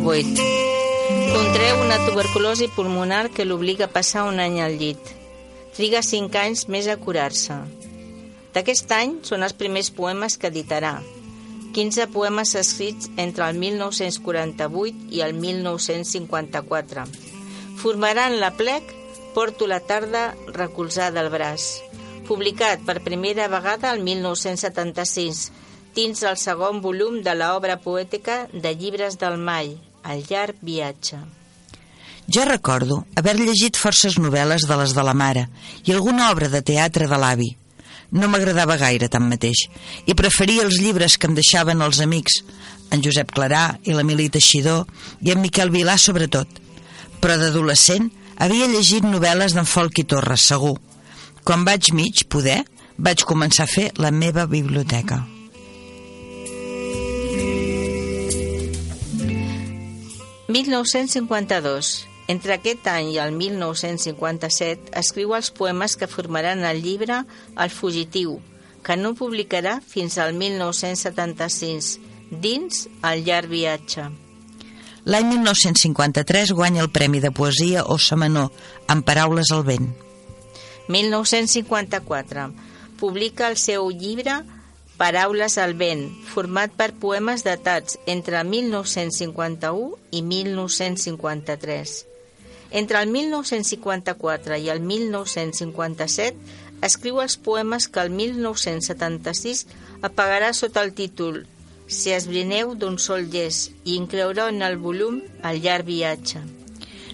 8. 0.00 0.24
Contreu 1.34 1.80
una 1.82 1.98
tuberculosi 2.08 2.68
pulmonar 2.72 3.28
que 3.28 3.44
l'obliga 3.44 3.84
a 3.84 3.92
passar 3.92 4.24
un 4.24 4.40
any 4.40 4.62
al 4.64 4.78
llit. 4.80 4.96
Triga 5.76 6.00
5 6.00 6.40
anys 6.40 6.68
més 6.72 6.88
a 6.88 6.96
curar-se. 6.96 7.52
D'aquest 8.56 8.88
any 8.96 9.20
són 9.28 9.44
els 9.44 9.52
primers 9.52 9.92
poemes 9.92 10.40
que 10.40 10.48
editarà. 10.48 11.02
15 11.74 12.06
poemes 12.14 12.54
escrits 12.54 13.10
entre 13.16 13.48
el 13.50 13.58
1948 13.58 15.10
i 15.10 15.24
el 15.26 15.34
1954. 15.34 17.08
Formaran 17.82 18.38
la 18.40 18.52
plec 18.54 18.94
Porto 19.34 19.66
la 19.66 19.80
tarda 19.80 20.36
recolzada 20.46 21.18
al 21.20 21.28
braç, 21.28 21.82
publicat 22.28 22.84
per 22.86 23.02
primera 23.02 23.48
vegada 23.50 23.90
el 23.90 24.04
1976, 24.06 25.48
dins 25.96 26.22
el 26.22 26.38
segon 26.38 26.78
volum 26.84 27.18
de 27.26 27.34
l'obra 27.34 27.80
poètica 27.82 28.44
de 28.52 28.76
llibres 28.78 29.18
del 29.18 29.42
Mai, 29.42 29.74
El 30.04 30.22
llarg 30.28 30.60
viatge. 30.60 31.18
Jo 32.28 32.44
recordo 32.44 33.04
haver 33.16 33.34
llegit 33.40 33.78
forces 33.80 34.18
novel·les 34.20 34.68
de 34.68 34.76
les 34.76 34.92
de 34.94 35.02
la 35.02 35.14
mare 35.16 35.46
i 35.84 35.92
alguna 35.92 36.30
obra 36.30 36.50
de 36.52 36.60
teatre 36.62 37.08
de 37.08 37.18
l'avi. 37.18 37.50
No 38.14 38.28
m'agradava 38.30 38.76
gaire, 38.78 39.08
tanmateix, 39.10 39.64
i 40.06 40.14
preferia 40.14 40.62
els 40.62 40.78
llibres 40.78 41.16
que 41.18 41.26
em 41.26 41.34
deixaven 41.34 41.82
els 41.82 41.98
amics, 42.04 42.42
en 42.94 43.02
Josep 43.02 43.32
Clarà 43.34 43.64
i 43.82 43.94
l'Emili 43.96 44.28
Teixidor 44.30 44.84
i 45.26 45.32
en 45.34 45.42
Miquel 45.42 45.72
Vilà 45.74 45.96
sobretot. 45.98 46.46
Però 47.18 47.36
d'adolescent 47.40 48.10
havia 48.38 48.70
llegit 48.70 49.06
novel·les 49.08 49.56
d'en 49.56 49.66
Folc 49.66 49.98
i 49.98 50.06
Torres, 50.06 50.46
segur. 50.46 50.76
Quan 51.42 51.66
vaig 51.66 51.90
mig 51.96 52.24
poder, 52.30 52.62
vaig 52.96 53.26
començar 53.26 53.66
a 53.66 53.72
fer 53.74 53.90
la 53.98 54.14
meva 54.14 54.46
biblioteca. 54.46 55.24
«1952. 60.54 62.13
Entre 62.26 62.54
aquest 62.54 62.86
any 62.88 63.10
i 63.12 63.18
el 63.20 63.34
1957 63.36 64.94
escriu 64.96 65.34
els 65.36 65.50
poemes 65.52 65.96
que 66.00 66.08
formaran 66.08 66.64
el 66.64 66.80
llibre 66.80 67.20
El 67.60 67.70
fugitiu, 67.70 68.38
que 68.84 68.96
no 68.96 69.12
publicarà 69.18 69.80
fins 69.84 70.16
al 70.18 70.32
1976, 70.32 71.98
dins 72.30 72.86
El 73.04 73.24
llarg 73.28 73.52
viatge. 73.52 74.08
L'any 75.04 75.28
1953 75.34 76.54
guanya 76.56 76.80
el 76.80 76.90
Premi 76.90 77.20
de 77.20 77.30
Poesia 77.30 77.84
Ossa 77.84 78.16
Menor, 78.16 78.48
amb 78.88 79.04
paraules 79.04 79.52
al 79.52 79.66
vent. 79.68 79.90
1954. 80.88 82.48
Publica 83.00 83.50
el 83.52 83.58
seu 83.60 83.90
llibre 83.92 84.40
Paraules 84.94 85.56
al 85.58 85.72
vent, 85.74 86.04
format 86.30 86.70
per 86.78 86.92
poemes 87.02 87.42
datats 87.42 87.98
entre 88.06 88.44
1951 88.46 89.90
i 90.14 90.22
1953. 90.22 92.13
Entre 92.74 92.98
el 92.98 93.08
1954 93.08 94.56
i 94.58 94.68
el 94.72 94.80
1957 94.82 96.82
escriu 96.82 97.20
els 97.22 97.36
poemes 97.38 97.86
que 97.86 98.02
el 98.02 98.10
1976 98.10 99.60
apagarà 100.02 100.50
sota 100.52 100.82
el 100.82 100.90
títol 100.98 101.44
Si 101.86 102.10
esbrineu 102.16 102.72
d'un 102.80 102.96
sol 102.98 103.28
llest 103.30 103.70
i 103.84 103.94
inclourà 104.00 104.48
en 104.50 104.64
el 104.66 104.74
volum 104.80 105.20
El 105.44 105.60
llarg 105.62 105.86
viatge. 105.86 106.42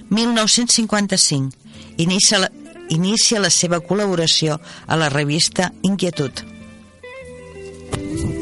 1955. 0.08 1.52
Inicia 1.98 2.38
la, 2.38 2.50
inicia 2.88 3.42
la 3.42 3.50
seva 3.50 3.82
col·laboració 3.84 4.60
a 4.86 4.96
la 4.96 5.10
revista 5.12 5.72
Inquietud.– 5.82 6.46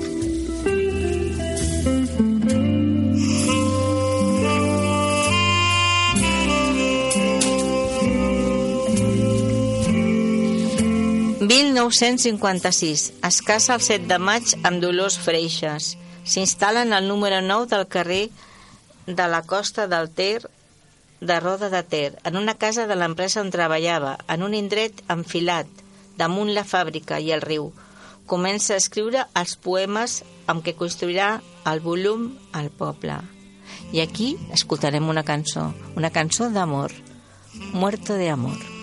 1956. 11.58 13.14
Es 13.24 13.42
casa 13.42 13.74
el 13.74 13.80
7 13.80 14.06
de 14.06 14.18
maig 14.22 14.52
amb 14.62 14.78
Dolors 14.78 15.16
Freixas. 15.18 15.96
S'instal·len 16.22 16.94
al 16.94 17.08
número 17.10 17.40
9 17.42 17.66
del 17.72 17.88
carrer 17.90 18.28
de 19.06 19.26
la 19.26 19.40
costa 19.42 19.88
del 19.90 20.06
Ter 20.10 20.46
de 21.20 21.40
Roda 21.40 21.68
de 21.68 21.82
Ter, 21.82 22.14
en 22.22 22.36
una 22.36 22.54
casa 22.54 22.86
de 22.86 22.94
l'empresa 22.94 23.42
on 23.42 23.50
treballava, 23.50 24.14
en 24.30 24.46
un 24.46 24.54
indret 24.54 25.02
enfilat, 25.10 25.66
damunt 26.14 26.54
la 26.54 26.62
fàbrica 26.62 27.18
i 27.18 27.34
el 27.34 27.42
riu. 27.42 27.72
Comença 28.30 28.76
a 28.76 28.78
escriure 28.78 29.26
els 29.34 29.58
poemes 29.58 30.22
amb 30.46 30.62
què 30.62 30.78
construirà 30.78 31.40
el 31.66 31.82
volum 31.82 32.30
al 32.54 32.70
poble. 32.70 33.18
I 33.90 34.06
aquí 34.06 34.36
escoltarem 34.54 35.10
una 35.10 35.26
cançó, 35.26 35.72
una 35.98 36.14
cançó 36.14 36.52
d'amor, 36.54 36.94
Muerto 37.74 38.14
de 38.14 38.30
amor. 38.30 38.77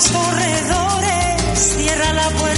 los 0.00 0.12
corredores, 0.12 1.58
cierra 1.58 2.12
la 2.14 2.28
puerta. 2.30 2.49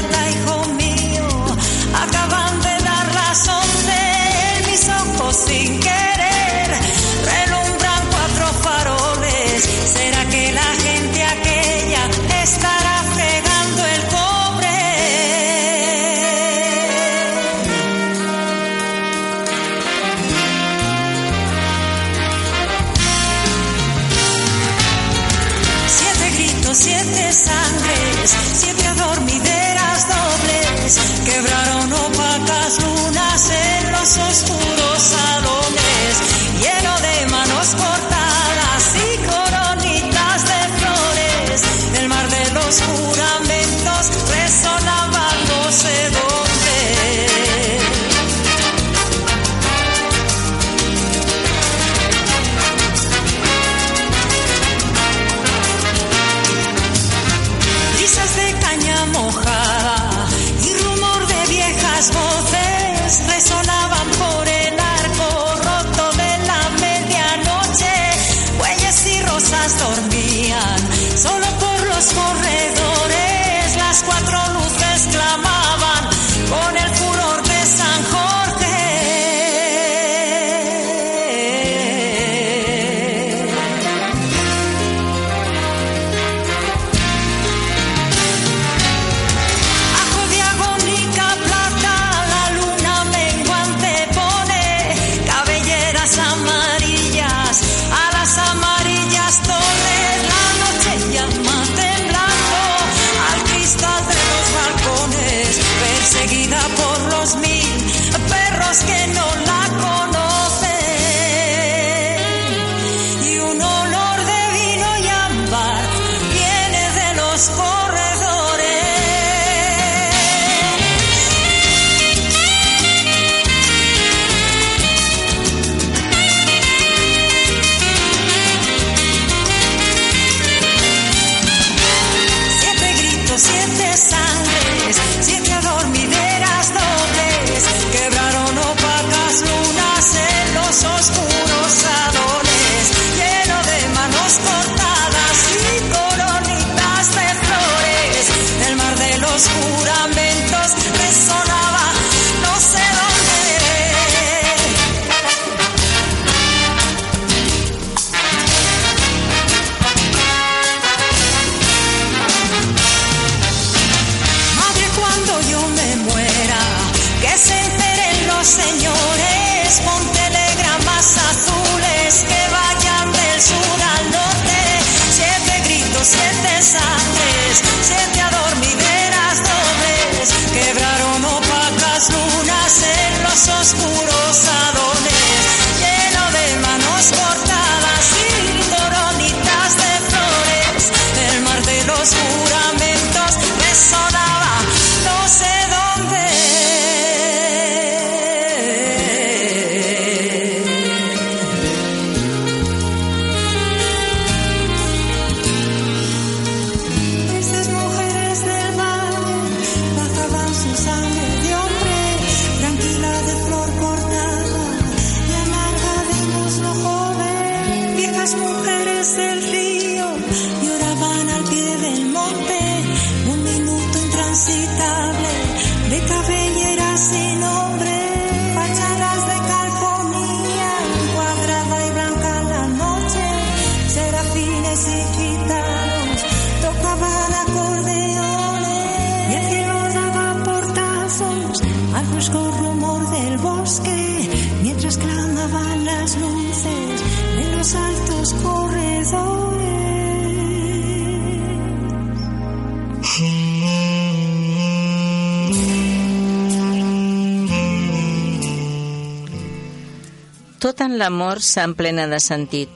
Tot 260.62 260.78
en 260.78 260.92
l'amor 260.94 261.40
s'emplena 261.42 262.04
de 262.06 262.20
sentit. 262.22 262.70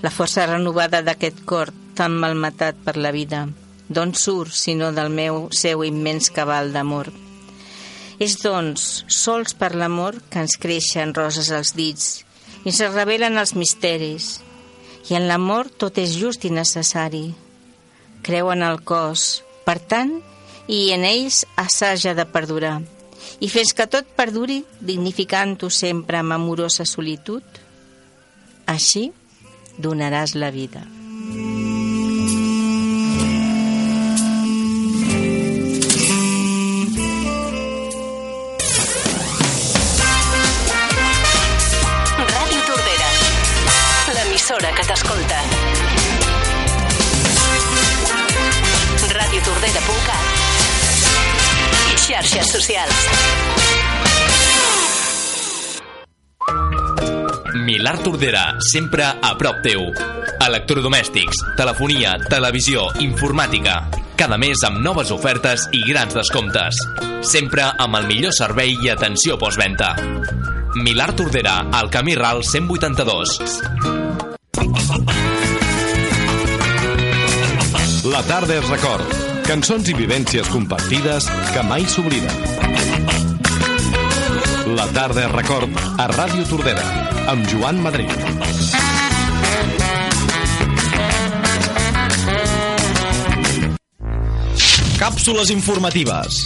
La 0.00 0.08
força 0.08 0.46
renovada 0.46 1.02
d'aquest 1.04 1.42
cor 1.44 1.68
tan 1.98 2.14
malmetat 2.16 2.78
per 2.86 2.94
la 2.96 3.10
vida, 3.12 3.42
d'on 3.92 4.14
surt, 4.16 4.54
sinó 4.56 4.88
del 4.96 5.12
meu 5.12 5.50
seu 5.52 5.84
immens 5.84 6.30
cabal 6.32 6.72
d'amor? 6.72 7.12
És, 8.16 8.38
doncs, 8.40 9.04
sols 9.04 9.52
per 9.52 9.74
l'amor 9.76 10.16
que 10.32 10.40
ens 10.46 10.56
creixen 10.56 11.12
roses 11.12 11.52
als 11.52 11.76
dits 11.76 12.22
i 12.64 12.72
ens 12.72 12.80
revelen 12.96 13.36
els 13.36 13.52
misteris. 13.52 14.38
I 15.12 15.20
en 15.20 15.28
l'amor 15.28 15.68
tot 15.68 16.00
és 16.00 16.16
just 16.16 16.48
i 16.48 16.56
necessari. 16.56 17.26
Creu 18.24 18.48
en 18.56 18.64
el 18.64 18.80
cos, 18.80 19.42
per 19.68 19.76
tant, 19.76 20.22
i 20.72 20.86
en 20.96 21.04
ells 21.04 21.44
assaja 21.68 22.16
de 22.16 22.24
perdurar. 22.24 22.78
I 23.40 23.48
fins 23.52 23.72
que 23.74 23.88
tot 23.90 24.08
perduri, 24.18 24.62
dignificant-ho 24.80 25.70
sempre 25.70 26.20
amb 26.20 26.36
amorosa 26.36 26.86
solitud, 26.88 27.42
així 28.66 29.08
donaràs 29.78 30.34
la 30.34 30.52
vida. 30.54 30.97
Xarxes 52.18 52.50
socials. 52.50 52.94
Milar 57.54 57.98
Tordera, 58.02 58.56
sempre 58.58 59.04
a 59.04 59.36
prop 59.38 59.60
teu. 59.62 59.84
Electrodomèstics, 60.42 61.44
telefonia, 61.56 62.16
televisió, 62.28 62.88
informàtica. 63.04 63.76
Cada 64.18 64.38
mes 64.40 64.64
amb 64.66 64.82
noves 64.82 65.12
ofertes 65.14 65.68
i 65.70 65.84
grans 65.86 66.18
descomptes. 66.18 66.82
Sempre 67.22 67.68
amb 67.78 68.00
el 68.00 68.10
millor 68.10 68.34
servei 68.34 68.74
i 68.82 68.90
atenció 68.90 69.38
postventa. 69.38 69.94
Milar 70.74 71.12
Tordera, 71.14 71.68
al 71.70 71.86
camí 71.90 72.18
Ral 72.18 72.42
182. 72.42 73.38
La 78.10 78.26
tarda 78.26 78.58
és 78.58 78.70
record. 78.74 79.27
Cançons 79.48 79.86
i 79.88 79.94
vivències 79.96 80.44
compartides 80.52 81.24
que 81.54 81.62
mai 81.64 81.86
s'obliden. 81.88 82.34
La 84.76 84.84
tarda 84.92 85.24
record 85.32 85.72
a 85.96 86.04
Ràdio 86.12 86.44
Tordera 86.50 86.84
amb 87.32 87.48
Joan 87.48 87.80
Madrid. 87.80 88.12
Càpsules 95.00 95.56
informatives. 95.56 96.44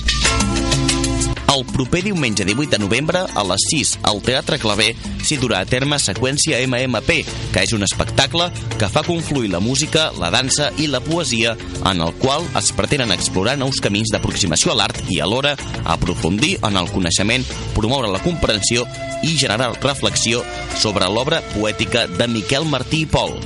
El 1.53 1.67
proper 1.67 2.01
diumenge 2.03 2.47
18 2.47 2.71
de 2.71 2.79
novembre, 2.79 3.21
a 3.35 3.43
les 3.45 3.65
6, 3.69 3.99
al 4.09 4.23
Teatre 4.25 4.57
Clavé, 4.57 4.95
s'hi 5.21 5.37
durà 5.37 5.59
a 5.61 5.67
terme 5.69 5.99
Seqüència 6.01 6.63
MMP, 6.65 7.19
que 7.53 7.65
és 7.67 7.75
un 7.77 7.85
espectacle 7.85 8.47
que 8.81 8.89
fa 8.89 9.03
confluir 9.05 9.51
la 9.53 9.61
música, 9.61 10.07
la 10.17 10.31
dansa 10.33 10.71
i 10.81 10.87
la 10.89 11.03
poesia, 11.05 11.53
en 11.91 12.01
el 12.01 12.15
qual 12.23 12.47
es 12.57 12.73
pretenen 12.73 13.13
explorar 13.13 13.59
nous 13.61 13.83
camins 13.85 14.15
d'aproximació 14.15 14.73
a 14.73 14.79
l'art 14.81 15.03
i 15.13 15.21
alhora 15.21 15.53
aprofundir 15.85 16.55
en 16.65 16.81
el 16.81 16.89
coneixement, 16.95 17.45
promoure 17.77 18.09
la 18.09 18.23
comprensió 18.25 18.87
i 19.21 19.37
generar 19.37 19.75
reflexió 19.83 20.41
sobre 20.81 21.11
l'obra 21.13 21.43
poètica 21.53 22.07
de 22.09 22.31
Miquel 22.33 22.65
Martí 22.65 23.05
i 23.05 23.11
Pol. 23.13 23.37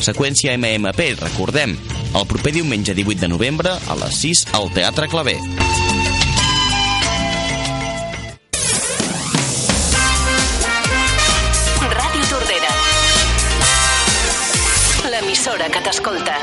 Seqüència 0.00 0.56
MMP, 0.56 1.12
recordem, 1.20 1.76
el 2.16 2.26
proper 2.26 2.56
diumenge 2.56 2.96
18 2.96 3.20
de 3.20 3.34
novembre, 3.36 3.76
a 3.76 4.00
les 4.00 4.24
6, 4.24 4.46
al 4.56 4.72
Teatre 4.72 5.12
Clavé. 5.12 5.36
L'emissora 15.60 15.68
que 15.68 15.80
t'escolta. 15.84 16.34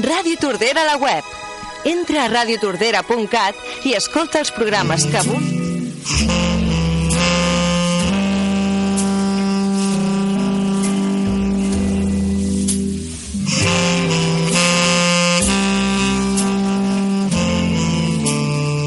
Ràdio 0.00 0.38
Tordera 0.40 0.80
a 0.80 0.86
la 0.88 0.96
web. 0.96 1.24
Entra 1.84 2.24
a 2.24 2.30
radiotordera.cat 2.32 3.84
i 3.84 3.92
escolta 3.98 4.40
els 4.40 4.54
programes 4.56 5.04
que 5.04 5.20
avui... 5.20 5.50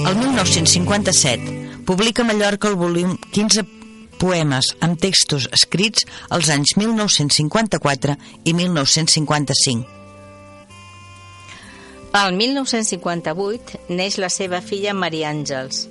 El 0.05 0.17
1957 0.25 1.83
publica 1.85 2.23
a 2.23 2.25
Mallorca 2.25 2.69
el 2.71 2.81
volum 2.81 3.17
15 3.31 3.84
poemes 4.21 4.71
amb 4.85 4.99
textos 5.01 5.49
escrits 5.55 6.05
als 6.29 6.49
anys 6.53 6.75
1954 6.77 8.15
i 8.43 8.53
1955. 8.53 9.95
Al 12.15 12.31
1958 12.31 13.91
neix 13.91 14.15
la 14.23 14.29
seva 14.31 14.61
filla 14.63 14.93
Maria 14.95 15.33
Àngels. 15.33 15.81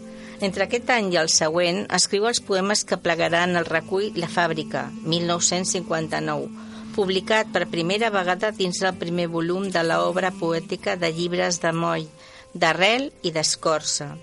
Entre 0.40 0.64
aquest 0.64 0.88
any 0.90 1.10
i 1.12 1.18
el 1.20 1.28
següent 1.28 1.82
escriu 1.98 2.24
els 2.30 2.40
poemes 2.40 2.82
que 2.88 2.96
plegaran 2.96 3.54
el 3.60 3.68
recull 3.68 4.16
La 4.16 4.28
fàbrica, 4.32 4.86
1959, 5.04 6.48
publicat 6.96 7.52
per 7.52 7.68
primera 7.70 8.10
vegada 8.14 8.50
dins 8.56 8.80
del 8.80 8.96
primer 9.00 9.28
volum 9.28 9.68
de 9.70 9.82
l'obra 9.84 10.32
poètica 10.32 10.96
de 10.96 11.12
llibres 11.12 11.60
de 11.60 11.72
moll, 11.76 12.08
d'arrel 12.54 13.10
i 13.22 13.34
d'escorça. 13.34 14.14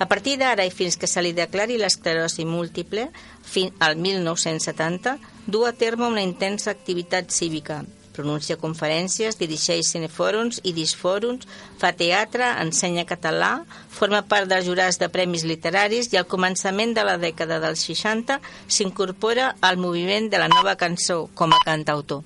A 0.00 0.06
partir 0.08 0.38
d'ara 0.40 0.64
i 0.64 0.70
fins 0.72 0.96
que 0.96 1.08
se 1.10 1.20
li 1.20 1.34
declari 1.36 1.76
l'esclerosi 1.76 2.46
múltiple, 2.48 3.10
fin 3.44 3.68
al 3.84 3.98
1970, 4.00 5.18
du 5.44 5.66
a 5.68 5.74
terme 5.76 6.08
una 6.08 6.24
intensa 6.24 6.72
activitat 6.72 7.28
cívica. 7.28 7.82
Pronuncia 8.16 8.56
conferències, 8.56 9.36
dirigeix 9.36 9.92
cinefòrums 9.92 10.62
i 10.64 10.72
disfòrums, 10.72 11.44
fa 11.78 11.92
teatre, 11.92 12.48
ensenya 12.64 13.04
català, 13.04 13.52
forma 13.92 14.24
part 14.24 14.48
dels 14.48 14.64
jurats 14.64 14.96
de 14.98 15.12
premis 15.12 15.44
literaris 15.44 16.08
i 16.14 16.16
al 16.16 16.28
començament 16.32 16.96
de 16.96 17.04
la 17.04 17.18
dècada 17.20 17.60
dels 17.60 17.84
60 17.84 18.40
s'incorpora 18.72 19.54
al 19.60 19.76
moviment 19.76 20.32
de 20.32 20.40
la 20.40 20.48
nova 20.48 20.78
cançó 20.80 21.26
com 21.34 21.52
a 21.52 21.60
cantautor. 21.68 22.24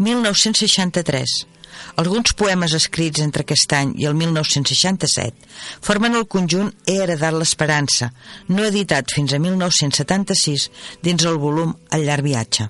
1963. 0.00 1.53
Alguns 1.96 2.32
poemes 2.34 2.72
escrits 2.74 3.22
entre 3.22 3.44
aquest 3.44 3.72
any 3.76 3.92
i 4.02 4.06
el 4.10 4.16
1967 4.18 5.46
formen 5.84 6.16
el 6.18 6.26
conjunt 6.26 6.72
He 6.90 6.96
heredat 7.04 7.36
l'esperança, 7.38 8.10
no 8.48 8.64
editat 8.66 9.14
fins 9.14 9.32
a 9.32 9.38
1976 9.38 10.70
dins 11.06 11.26
el 11.30 11.38
volum 11.38 11.76
El 11.94 12.08
llarg 12.08 12.26
viatge. 12.26 12.68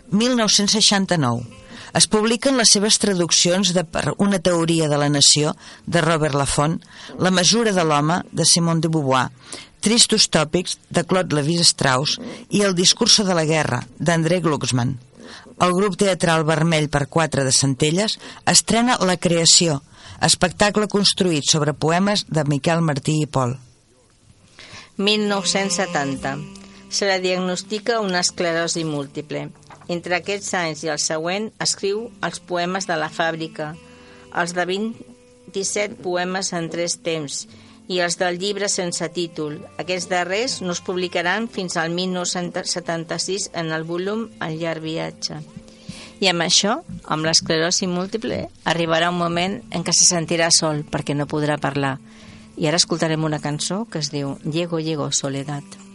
1969. 0.09 1.56
Es 1.95 2.07
publiquen 2.11 2.57
les 2.57 2.71
seves 2.75 2.97
traduccions 2.99 3.71
de 3.75 3.83
per 3.87 4.13
una 4.17 4.39
teoria 4.43 4.89
de 4.91 4.97
la 4.99 5.09
nació 5.09 5.55
de 5.85 6.01
Robert 6.01 6.35
Laffont, 6.35 6.81
La 7.19 7.31
mesura 7.31 7.71
de 7.71 7.83
l'home 7.83 8.21
de 8.31 8.45
Simone 8.45 8.81
de 8.81 8.91
Beauvoir, 8.91 9.29
Tristos 9.79 10.27
tòpics 10.33 10.77
de 10.89 11.03
Claude 11.05 11.35
Lévi-Strauss 11.37 12.17
i 12.49 12.63
El 12.67 12.75
discurso 12.75 13.23
de 13.23 13.35
la 13.37 13.45
guerra 13.45 13.83
d'André 13.99 14.41
Glucksmann. 14.41 14.97
El 15.63 15.73
grup 15.73 15.95
teatral 15.97 16.45
Vermell 16.45 16.89
per 16.89 17.07
quatre 17.07 17.45
de 17.45 17.53
Centelles 17.55 18.17
estrena 18.45 18.97
La 18.99 19.17
creació, 19.17 19.81
espectacle 20.21 20.89
construït 20.91 21.49
sobre 21.49 21.73
poemes 21.73 22.25
de 22.27 22.43
Miquel 22.49 22.81
Martí 22.81 23.21
i 23.23 23.31
Pol. 23.31 23.57
1970. 24.97 26.56
Se 26.89 27.05
la 27.05 27.19
diagnostica 27.19 27.99
una 27.99 28.21
esclerosi 28.21 28.85
múltiple. 28.87 29.49
Entre 29.91 30.15
aquests 30.17 30.53
anys 30.55 30.83
i 30.85 30.91
el 30.91 30.99
següent 31.03 31.49
escriu 31.63 32.07
els 32.23 32.39
poemes 32.39 32.87
de 32.87 32.95
la 32.99 33.09
fàbrica, 33.11 33.73
els 34.35 34.53
de 34.55 34.65
27 34.69 35.99
poemes 36.03 36.51
en 36.55 36.69
tres 36.71 36.97
temps 37.03 37.45
i 37.87 37.99
els 38.03 38.17
del 38.19 38.39
llibre 38.39 38.67
sense 38.71 39.07
títol. 39.15 39.61
Aquests 39.79 40.09
darrers 40.11 40.59
no 40.61 40.75
es 40.75 40.83
publicaran 40.83 41.47
fins 41.47 41.77
al 41.77 41.91
1976 41.95 43.51
en 43.53 43.71
el 43.71 43.87
volum 43.87 44.27
El 44.43 44.59
llarg 44.59 44.83
viatge. 44.83 45.39
I 46.19 46.31
amb 46.31 46.43
això, 46.43 46.79
amb 47.05 47.27
l'esclerosi 47.27 47.87
múltiple, 47.87 48.47
arribarà 48.65 49.11
un 49.13 49.19
moment 49.19 49.59
en 49.71 49.83
què 49.85 49.93
se 49.93 50.07
sentirà 50.09 50.49
sol 50.51 50.81
perquè 50.83 51.15
no 51.15 51.29
podrà 51.29 51.59
parlar. 51.61 51.97
I 52.57 52.67
ara 52.67 52.81
escoltarem 52.81 53.23
una 53.23 53.39
cançó 53.39 53.85
que 53.85 54.01
es 54.01 54.09
diu 54.11 54.39
Llego, 54.43 54.79
llego, 54.79 55.11
soledad. 55.11 55.86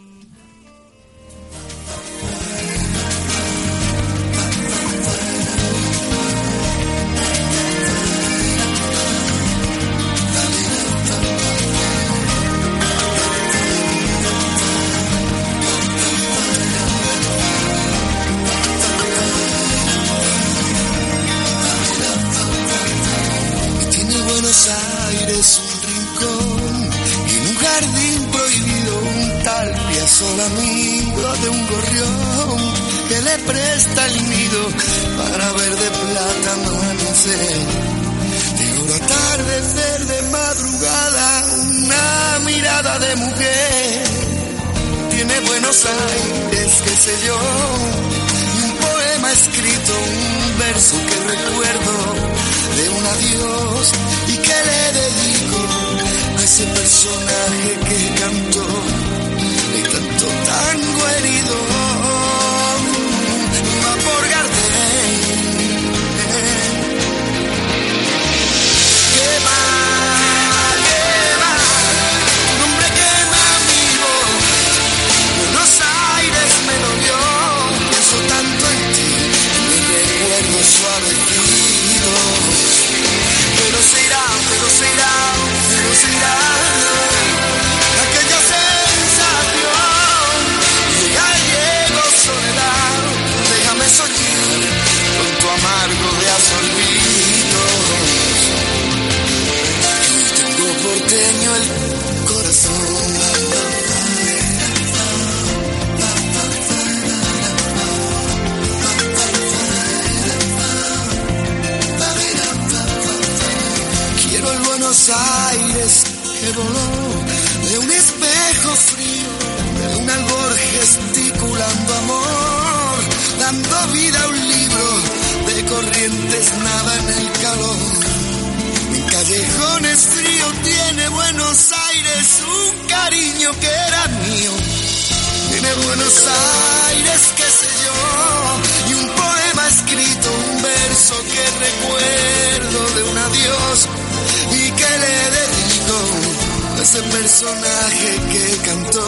Ese 146.92 147.02
personaje 147.05 148.20
que 148.31 148.57
cantó 148.66 149.07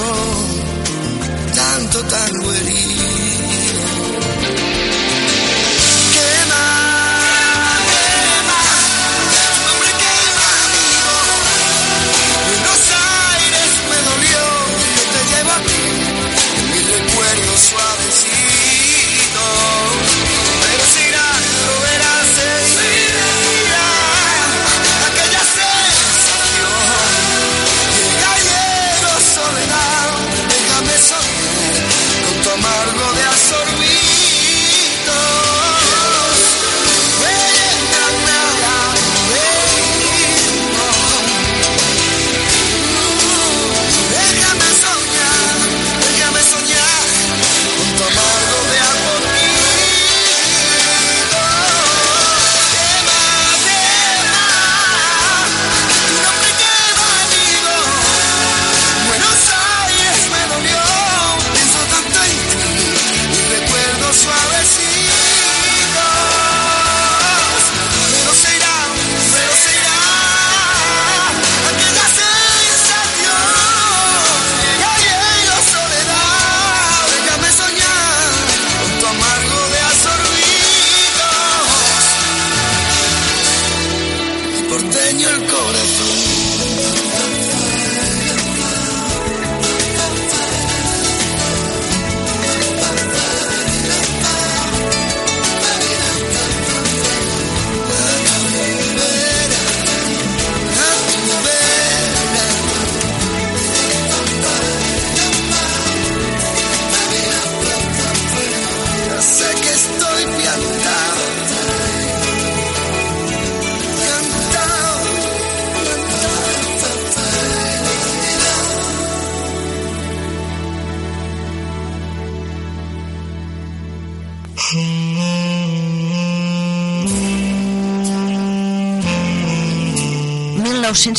tanto 1.55 2.03
tango 2.05 2.53
herido. 2.55 3.24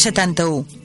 1971. 0.06 0.84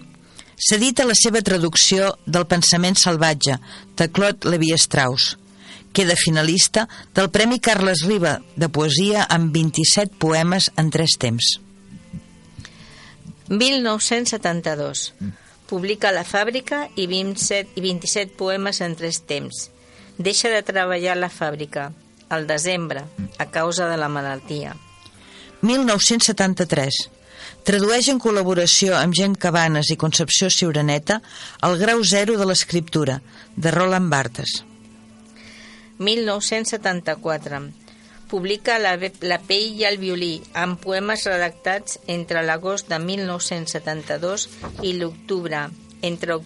S'edita 0.60 1.06
la 1.08 1.14
seva 1.16 1.40
traducció 1.40 2.10
del 2.26 2.46
Pensament 2.48 2.96
salvatge, 2.96 3.56
de 3.96 4.08
Claude 4.12 4.48
Lévi-Strauss. 4.48 5.36
Queda 5.92 6.14
finalista 6.16 6.86
del 7.16 7.30
Premi 7.32 7.58
Carles 7.58 8.04
Riba 8.06 8.38
de 8.56 8.68
Poesia 8.68 9.24
amb 9.24 9.52
27 9.54 10.20
poemes 10.20 10.70
en 10.76 10.90
tres 10.92 11.16
temps. 11.18 11.58
1972. 13.48 15.14
Publica 15.66 16.12
La 16.12 16.24
fàbrica 16.24 16.84
i 16.94 17.06
27, 17.10 17.76
i 17.76 17.84
27 17.84 18.36
poemes 18.36 18.80
en 18.84 18.96
tres 18.96 19.22
temps. 19.26 19.70
Deixa 20.18 20.52
de 20.52 20.60
treballar 20.62 21.16
a 21.16 21.20
la 21.24 21.30
fàbrica, 21.32 21.90
al 22.28 22.46
desembre, 22.46 23.06
a 23.38 23.48
causa 23.50 23.88
de 23.88 23.96
la 23.96 24.08
malaltia. 24.12 24.76
1973. 25.62 27.19
Tradueix 27.60 28.06
en 28.08 28.16
col·laboració 28.16 28.94
amb 28.96 29.12
Gent 29.12 29.34
Cabanes 29.36 29.90
i 29.92 29.96
Concepció 30.00 30.48
Ciuraneta 30.48 31.18
El 31.66 31.76
grau 31.82 32.00
zero 32.08 32.38
de 32.40 32.46
l'escriptura, 32.48 33.18
de 33.54 33.72
Roland 33.74 34.08
Barthes. 34.08 34.62
1974. 36.00 37.60
Publica 38.32 38.78
la, 38.80 38.94
la 38.96 39.38
pell 39.44 39.76
i 39.76 39.84
el 39.84 40.00
violí, 40.00 40.30
amb 40.56 40.80
poemes 40.80 41.26
redactats 41.28 42.00
entre 42.08 42.46
l'agost 42.46 42.88
de 42.88 42.96
1972 43.04 44.48
i 44.80 44.96
l'octubre, 44.96 45.66
entre, 46.00 46.40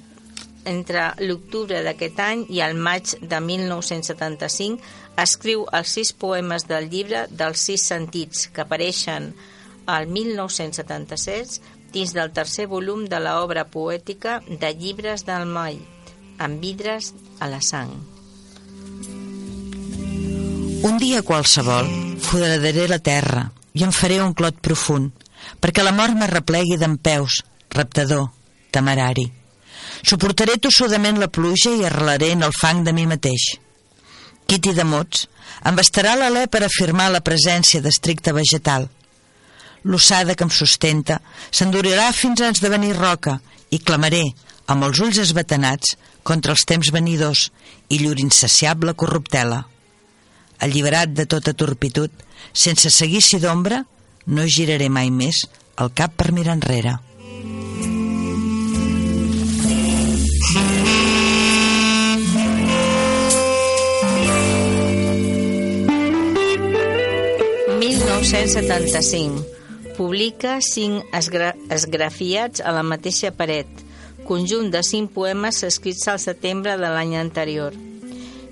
entre 0.66 1.08
l'octubre 1.22 1.84
d'aquest 1.86 2.22
any 2.26 2.46
i 2.50 2.62
el 2.66 2.74
maig 2.74 3.14
de 3.22 3.42
1975, 3.52 4.82
escriu 5.22 5.62
els 5.70 5.94
sis 5.94 6.10
poemes 6.10 6.66
del 6.66 6.90
llibre 6.90 7.28
dels 7.30 7.68
sis 7.70 7.86
sentits, 7.94 8.48
que 8.50 8.66
apareixen 8.66 9.30
al 9.86 10.06
1977 10.08 11.60
dins 11.94 12.12
del 12.12 12.32
tercer 12.34 12.66
volum 12.66 13.04
de 13.06 13.20
l'obra 13.22 13.66
poètica 13.70 14.40
de 14.48 14.72
llibres 14.74 15.24
del 15.28 15.46
Mai, 15.46 15.78
amb 16.38 16.60
vidres 16.60 17.12
a 17.38 17.48
la 17.48 17.60
sang. 17.62 17.92
Un 20.84 20.98
dia 21.00 21.22
qualsevol 21.22 21.86
foradaré 22.20 22.88
la 22.90 22.98
terra 22.98 23.46
i 23.72 23.84
em 23.86 23.92
faré 23.94 24.18
un 24.22 24.34
clot 24.36 24.58
profund, 24.60 25.12
perquè 25.60 25.84
la 25.84 25.94
mort 25.96 26.16
m'arreplegui 26.18 26.76
d'en 26.80 26.98
peus, 26.98 27.40
reptador, 27.72 28.28
temerari. 28.74 29.24
Suportaré 30.04 30.58
tossudament 30.60 31.18
la 31.20 31.30
pluja 31.32 31.72
i 31.72 31.86
arrelaré 31.86 32.32
en 32.34 32.44
el 32.44 32.52
fang 32.52 32.82
de 32.84 32.92
mi 32.92 33.06
mateix. 33.08 33.54
Quiti 34.46 34.74
de 34.76 34.84
mots, 34.84 35.24
em 35.64 35.78
bastarà 35.78 36.14
l'alè 36.18 36.44
per 36.52 36.64
afirmar 36.66 37.08
la 37.12 37.22
presència 37.24 37.80
d'estricte 37.80 38.34
vegetal. 38.36 38.90
L'ossada 39.84 40.34
que 40.34 40.46
em 40.46 40.50
sustenta 40.50 41.20
s'endurirà 41.50 42.08
fins 42.16 42.40
a 42.40 42.50
esdevenir 42.54 42.94
roca 42.96 43.38
i 43.70 43.78
clamaré, 43.78 44.24
amb 44.72 44.86
els 44.86 45.00
ulls 45.04 45.20
esbatanats, 45.20 45.96
contra 46.24 46.54
els 46.56 46.64
temps 46.64 46.90
venidors 46.90 47.50
i 47.92 48.00
llur 48.00 48.16
insaciable 48.22 48.94
corruptela. 48.96 49.64
Alliberat 50.64 51.12
de 51.12 51.26
tota 51.28 51.52
torpitud, 51.52 52.10
sense 52.52 52.90
seguici 52.90 53.40
d'ombra, 53.42 53.84
no 54.26 54.46
giraré 54.48 54.88
mai 54.88 55.10
més 55.12 55.44
el 55.76 55.92
cap 55.92 56.16
per 56.16 56.32
mirar 56.32 56.56
enrere. 56.60 57.00
...1975. 67.84 69.53
Publica 69.94 70.56
cinc 70.58 71.12
esgra 71.14 71.52
esgrafiats 71.70 72.58
a 72.66 72.72
la 72.74 72.82
mateixa 72.82 73.28
paret, 73.30 73.68
conjunt 74.26 74.72
de 74.74 74.80
cinc 74.82 75.12
poemes 75.14 75.60
escrits 75.62 76.08
al 76.10 76.16
setembre 76.18 76.72
de 76.80 76.88
l'any 76.90 77.12
anterior. 77.14 77.76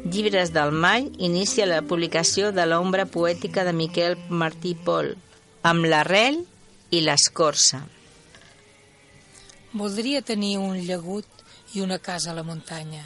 Llibres 0.05 0.53
del 0.55 0.71
Mai 0.71 1.09
inicia 1.19 1.67
la 1.67 1.81
publicació 1.83 2.53
de 2.55 2.63
l'ombra 2.69 3.09
poètica 3.11 3.65
de 3.67 3.73
Miquel 3.75 4.15
Martí 4.29 4.77
Pol, 4.87 5.17
amb 5.67 5.89
l'arrel 5.91 6.39
i 6.95 7.01
l'escorça. 7.03 7.81
Voldria 9.73 10.21
tenir 10.23 10.61
un 10.63 10.77
llagut 10.87 11.43
i 11.75 11.83
una 11.83 11.99
casa 11.99 12.31
a 12.31 12.37
la 12.37 12.45
muntanya, 12.47 13.03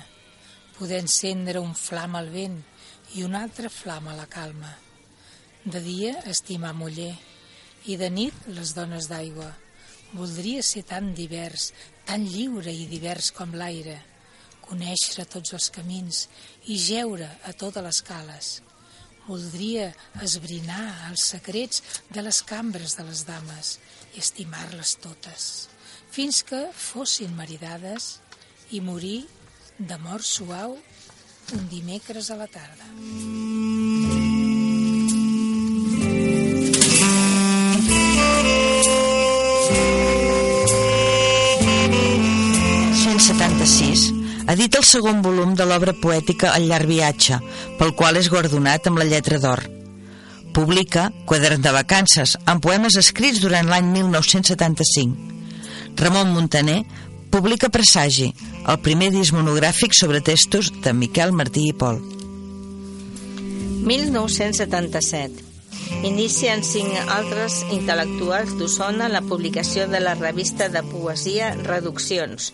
poder 0.77 1.01
encendre 1.07 1.65
un 1.65 1.73
flam 1.73 2.21
al 2.21 2.29
vent 2.37 2.61
i 3.17 3.25
un 3.25 3.39
altre 3.41 3.73
flam 3.73 4.13
a 4.13 4.19
la 4.19 4.29
calma. 4.29 4.75
De 5.65 5.81
dia 5.81 6.19
estimar 6.29 6.75
muller 6.77 7.15
i 7.87 7.97
de 8.01 8.09
nit 8.11 8.47
les 8.51 8.75
dones 8.77 9.09
d'aigua. 9.11 9.53
Voldria 10.15 10.63
ser 10.63 10.83
tan 10.87 11.13
divers, 11.15 11.73
tan 12.07 12.25
lliure 12.27 12.73
i 12.73 12.87
divers 12.91 13.33
com 13.35 13.55
l'aire, 13.55 13.99
conèixer 14.67 15.27
tots 15.31 15.55
els 15.57 15.69
camins 15.75 16.27
i 16.73 16.79
geure 16.79 17.29
a 17.47 17.53
totes 17.55 17.85
les 17.87 18.01
cales. 18.07 18.51
Voldria 19.27 19.89
esbrinar 20.23 21.11
els 21.11 21.25
secrets 21.33 21.83
de 22.15 22.23
les 22.23 22.43
cambres 22.47 22.95
de 22.99 23.07
les 23.09 23.25
dames 23.27 23.77
i 24.15 24.23
estimar-les 24.23 24.97
totes, 25.03 25.69
fins 26.15 26.43
que 26.47 26.63
fossin 26.73 27.35
maridades 27.39 28.17
i 28.71 28.81
morir 28.81 29.25
de 29.79 29.99
mort 30.03 30.25
suau 30.27 30.79
un 31.55 31.67
dimecres 31.71 32.31
a 32.31 32.39
la 32.39 32.47
tarda. 32.51 32.87
1976 32.97 34.16
edita 44.49 44.79
el 44.79 44.87
segon 44.87 45.23
volum 45.23 45.55
de 45.59 45.65
l'obra 45.67 45.95
poètica 45.95 46.55
El 46.59 46.69
llarg 46.71 46.89
viatge, 46.91 47.41
pel 47.79 47.95
qual 47.99 48.17
és 48.21 48.31
guardonat 48.33 48.87
amb 48.87 48.99
la 49.01 49.09
lletra 49.09 49.39
d'or. 49.43 49.65
Publica 50.57 51.11
Quadern 51.29 51.61
de 51.63 51.73
vacances, 51.75 52.37
amb 52.47 52.63
poemes 52.65 52.97
escrits 52.97 53.43
durant 53.43 53.69
l'any 53.69 53.91
1975. 53.93 55.35
Ramon 55.97 56.33
Montaner 56.33 56.83
publica 57.31 57.69
Presagi, 57.69 58.31
el 58.67 58.79
primer 58.85 59.11
disc 59.13 59.35
monogràfic 59.37 59.93
sobre 59.97 60.23
textos 60.25 60.71
de 60.85 60.93
Miquel 60.97 61.33
Martí 61.33 61.69
i 61.71 61.75
Pol. 61.77 62.01
1977. 63.87 65.45
Inicien 66.07 66.65
cinc 66.67 66.97
altres 67.13 67.61
intel·lectuals 67.71 68.57
d'Osona 68.59 69.07
la 69.13 69.23
publicació 69.23 69.87
de 69.91 70.01
la 70.03 70.17
revista 70.19 70.69
de 70.73 70.83
poesia 70.89 71.53
Reduccions. 71.61 72.53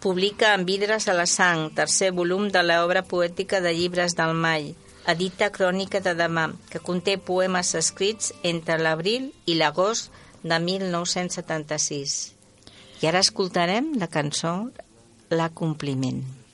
Publica 0.00 0.54
en 0.54 0.66
vidres 0.68 1.08
a 1.08 1.14
la 1.16 1.26
sang, 1.26 1.70
tercer 1.74 2.12
volum 2.12 2.50
de 2.52 2.62
l'obra 2.62 3.02
poètica 3.02 3.62
de 3.64 3.72
llibres 3.74 4.14
del 4.18 4.34
Mai. 4.34 4.74
Edita 5.08 5.50
Crònica 5.54 6.00
de 6.02 6.14
demà, 6.18 6.48
que 6.70 6.82
conté 6.82 7.16
poemes 7.16 7.74
escrits 7.78 8.32
entre 8.42 8.78
l'abril 8.82 9.30
i 9.46 9.54
l'agost 9.54 10.12
de 10.42 10.58
1976. 10.62 12.16
I 13.02 13.12
ara 13.12 13.22
escoltarem 13.24 13.94
la 14.00 14.08
cançó 14.08 14.56
L'acompliment. 15.30 16.20
No 16.22 16.45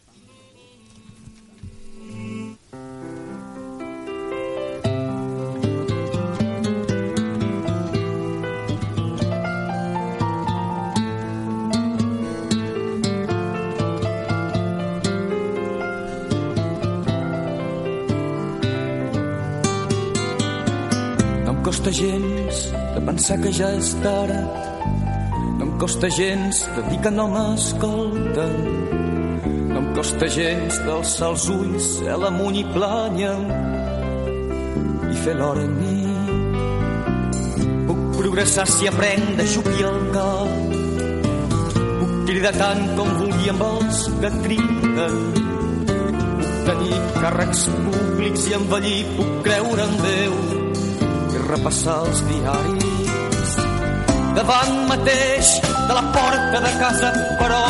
costa 21.82 21.98
gens 21.98 22.72
de 22.94 23.00
pensar 23.00 23.36
que 23.42 23.50
ja 23.50 23.68
és 23.74 23.88
tard. 24.04 24.30
No 25.58 25.64
em 25.64 25.70
costa 25.78 26.08
gens 26.14 26.60
de 26.76 26.82
dir 26.86 26.98
que 27.02 27.10
no 27.10 27.24
m'escolten. 27.32 28.52
No 29.72 29.80
em 29.80 29.88
costa 29.96 30.28
gens 30.30 30.78
d'alçar 30.86 31.32
els 31.32 31.48
ulls 31.50 31.88
cel 31.96 32.28
amunt 32.28 32.60
i 32.60 32.62
planya 32.76 33.32
i 35.10 35.18
fer 35.24 35.34
l'hora 35.40 35.66
en 35.66 35.74
mi. 35.80 35.98
Puc 37.90 38.06
progressar 38.20 38.68
si 38.70 38.86
aprenc 38.86 39.34
de 39.42 39.50
xupir 39.56 39.82
el 39.90 40.00
cap. 40.14 40.54
Puc 41.98 42.16
cridar 42.30 42.54
tant 42.62 42.86
com 42.94 43.14
vulgui 43.24 43.50
amb 43.56 43.68
els 43.72 44.06
que 44.22 44.34
criden. 44.46 45.20
Puc 45.90 46.56
tenir 46.70 47.04
càrrecs 47.18 47.68
públics 47.74 48.50
i 48.52 48.58
envellir. 48.62 48.98
Puc 49.18 49.38
creure 49.50 49.90
en 49.90 50.02
Déu 50.06 50.51
repassar 51.52 51.98
els 52.06 52.20
diaris. 52.28 53.56
Davant 54.36 54.76
mateix 54.88 55.50
de 55.68 55.96
la 55.98 56.04
porta 56.14 56.60
de 56.64 56.72
casa, 56.80 57.10
però 57.40 57.62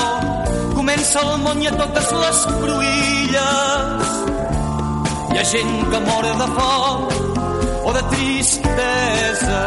comença 0.77 1.23
el 1.25 1.41
món 1.43 1.63
i 1.65 1.71
a 1.71 1.75
totes 1.81 2.13
les 2.21 2.43
cruïlles. 2.61 4.13
Hi 5.33 5.41
ha 5.41 5.47
gent 5.51 5.73
que 5.91 6.03
mor 6.07 6.29
de 6.43 6.49
fort 6.59 7.17
o 7.83 7.95
de 7.97 8.03
tristesa. 8.13 9.63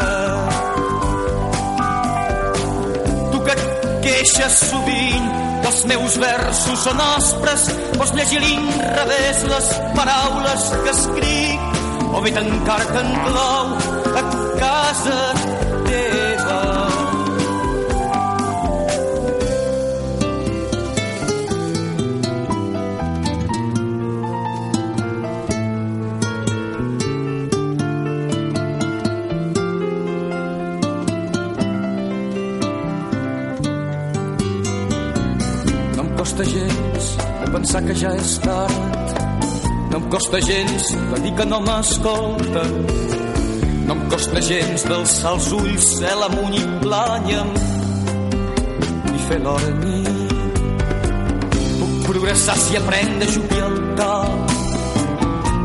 Tu 3.33 3.43
que 3.49 3.57
et 3.57 3.65
queixes 4.05 4.61
sovint 4.69 5.27
els 5.65 5.81
meus 5.91 6.15
versos 6.21 6.87
són 6.87 7.03
aspres, 7.09 7.67
vols 7.97 8.15
llegir 8.15 8.39
l'inrevés 8.45 9.43
les 9.51 9.73
paraules 9.97 10.71
que 10.85 10.95
escric? 10.95 11.83
O 12.15 12.21
bé 12.23 12.31
tancar-te 12.31 13.01
en 13.01 13.13
clau 13.25 13.94
casa 14.57 15.33
teva. 15.85 16.61
No 35.95 36.03
em 36.03 36.09
costa 36.17 36.43
gens 36.43 37.17
de 37.17 37.51
pensar 37.51 37.81
que 37.83 37.93
ja 37.95 38.15
és 38.15 38.37
tard. 38.39 38.71
No 39.91 39.97
em 39.97 40.09
costa 40.09 40.41
gens 40.41 40.91
de 41.13 41.21
dir 41.21 41.35
que 41.35 41.45
no 41.45 41.61
m'escolten. 41.61 43.14
No 43.85 43.93
em 43.93 43.99
costa 44.09 44.41
gens 44.41 44.83
d'alçar 44.89 45.35
els 45.35 45.47
ulls 45.53 45.87
cel 45.99 46.23
amunt 46.25 46.55
i 46.57 46.61
planya'm 46.81 47.51
i 49.13 49.19
fer 49.27 49.37
l'hora 49.43 49.67
a 49.69 49.75
mi. 49.81 49.99
Puc 51.77 51.91
progressar 52.07 52.55
si 52.63 52.79
aprenc 52.79 53.19
de 53.21 53.27
jovialtar. 53.35 54.23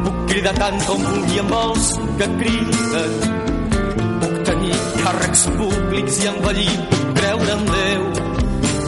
Puc 0.04 0.18
cridar 0.32 0.52
tant 0.58 0.76
com 0.84 1.06
vulgui 1.06 1.40
amb 1.40 1.54
els 1.62 1.86
que 2.20 2.28
criden. 2.42 3.16
Puc 4.20 4.34
tenir 4.50 4.76
càrrecs 4.98 5.46
públics 5.56 6.20
i 6.20 6.28
envellir, 6.34 6.76
creure 7.22 7.54
en 7.56 7.64
Déu 7.70 8.04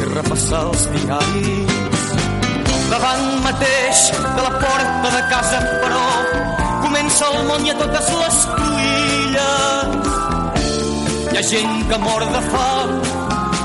i 0.03 0.11
repassar 0.12 0.66
els 0.68 0.85
diaris. 0.93 2.05
Davant 2.93 3.24
mateix 3.47 4.05
de 4.20 4.43
la 4.45 4.53
porta 4.61 5.14
de 5.16 5.24
casa, 5.33 5.64
però, 5.87 6.05
comença 6.85 7.33
el 7.33 7.47
món 7.49 7.64
i 7.64 7.72
a 7.72 7.78
totes 7.80 8.12
les 8.20 8.43
cruïlles. 9.33 10.07
Hi 11.33 11.37
ha 11.37 11.43
gent 11.49 11.89
que 11.89 11.99
mor 11.99 12.24
de 12.35 12.43
fam 12.51 12.91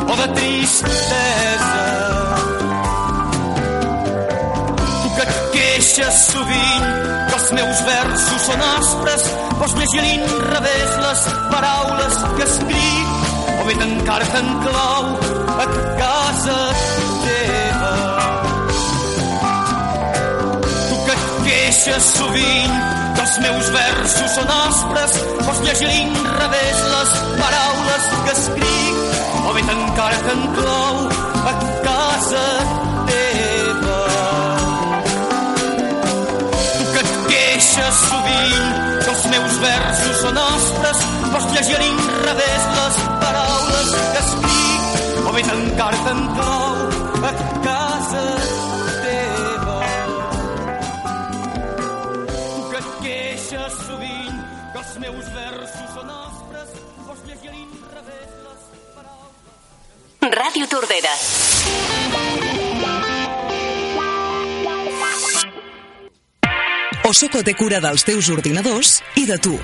o 0.08 0.16
de 0.16 0.28
tristesa. 0.38 1.86
Tu 5.02 5.10
que 5.16 5.24
et 5.26 5.34
queixes 5.56 6.16
sovint 6.32 6.88
que 7.28 7.36
els 7.40 7.52
meus 7.60 7.82
versos 7.90 8.46
són 8.50 8.64
aspres, 8.72 9.26
vols 9.60 9.76
llegir 9.80 10.00
a 10.02 10.06
l'inrevés 10.08 10.92
les 11.06 11.26
paraules 11.52 12.20
que 12.38 12.44
escric 12.48 13.08
o 13.58 13.68
bé 13.68 13.76
tancar-te 13.82 14.44
en 14.44 14.54
clau 14.66 15.04
a 15.64 15.68
casa 16.00 16.60
teva. 17.26 17.96
Tu 20.88 21.02
que 21.08 21.18
et 21.18 21.28
queixes 21.50 22.14
sovint 22.16 22.97
els 23.28 23.40
meus 23.44 23.70
versos 23.74 24.36
són 24.38 24.52
aspres, 24.54 25.16
vols 25.44 25.58
llegir 25.66 25.88
l'inrevés 25.90 26.78
les 26.94 27.16
paraules 27.40 28.06
que 28.24 28.36
escric 28.36 29.42
o 29.42 29.56
bé 29.58 29.64
tancar-te 29.68 30.36
en 30.36 30.46
clau 30.56 31.02
a 31.52 31.54
casa 31.88 32.46
teva. 33.10 33.98
Tu 36.78 36.88
que 36.94 37.04
et 37.04 37.12
queixes 37.34 38.02
sovint 38.06 38.72
que 39.04 39.12
els 39.16 39.28
meus 39.36 39.60
versos 39.66 40.24
són 40.24 40.42
aspres, 40.46 41.06
vols 41.36 41.52
llegir 41.58 41.84
l'inrevés 41.84 42.72
les 42.80 43.04
paraules 43.26 43.96
que 44.00 44.24
escric 44.24 45.24
o 45.26 45.36
bé 45.36 45.48
tancar-te 45.52 46.16
en 46.16 46.28
clau 46.40 46.68
a 46.72 46.77
Tordera. 60.78 61.10
Osoco 67.10 67.42
té 67.42 67.56
cura 67.58 67.80
dels 67.82 68.06
teus 68.06 68.30
ordinadors 68.30 69.00
i 69.18 69.26
de 69.26 69.40
tu. 69.42 69.58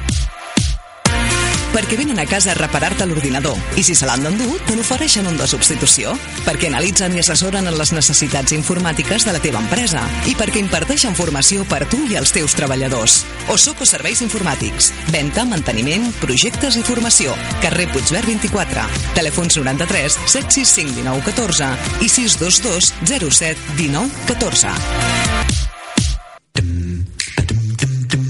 Perquè 1.73 1.97
venen 1.97 2.19
a 2.21 2.25
casa 2.29 2.51
a 2.51 2.57
reparar-te 2.57 3.05
l'ordinador 3.09 3.57
i 3.79 3.83
si 3.83 3.95
se 3.97 4.05
l'han 4.05 4.21
d'endur, 4.21 4.59
te 4.67 4.75
n'ofereixen 4.77 5.25
un 5.25 5.37
de 5.39 5.47
substitució. 5.49 6.13
Perquè 6.45 6.69
analitzen 6.69 7.15
i 7.17 7.21
assessoren 7.23 7.65
en 7.69 7.77
les 7.79 7.93
necessitats 7.95 8.53
informàtiques 8.53 9.25
de 9.25 9.33
la 9.33 9.41
teva 9.41 9.61
empresa 9.63 10.03
i 10.29 10.35
perquè 10.37 10.61
imparteixen 10.61 11.17
formació 11.17 11.65
per 11.69 11.83
tu 11.89 11.97
i 12.11 12.17
els 12.19 12.33
teus 12.35 12.53
treballadors. 12.57 13.23
Osoco 13.53 13.87
Serveis 13.89 14.21
Informàtics. 14.21 14.91
Venta, 15.13 15.47
manteniment, 15.49 16.11
projectes 16.21 16.77
i 16.77 16.85
formació. 16.85 17.33
Carrer 17.65 17.89
Puigverd 17.91 18.29
24. 18.29 18.85
Telèfons 19.17 19.57
93 19.57 20.19
765 20.27 21.01
19 21.01 21.25
14 21.31 21.73
i 22.05 22.09
622 22.13 22.93
07 23.33 23.77
19 23.81 24.09
14. 24.29 25.63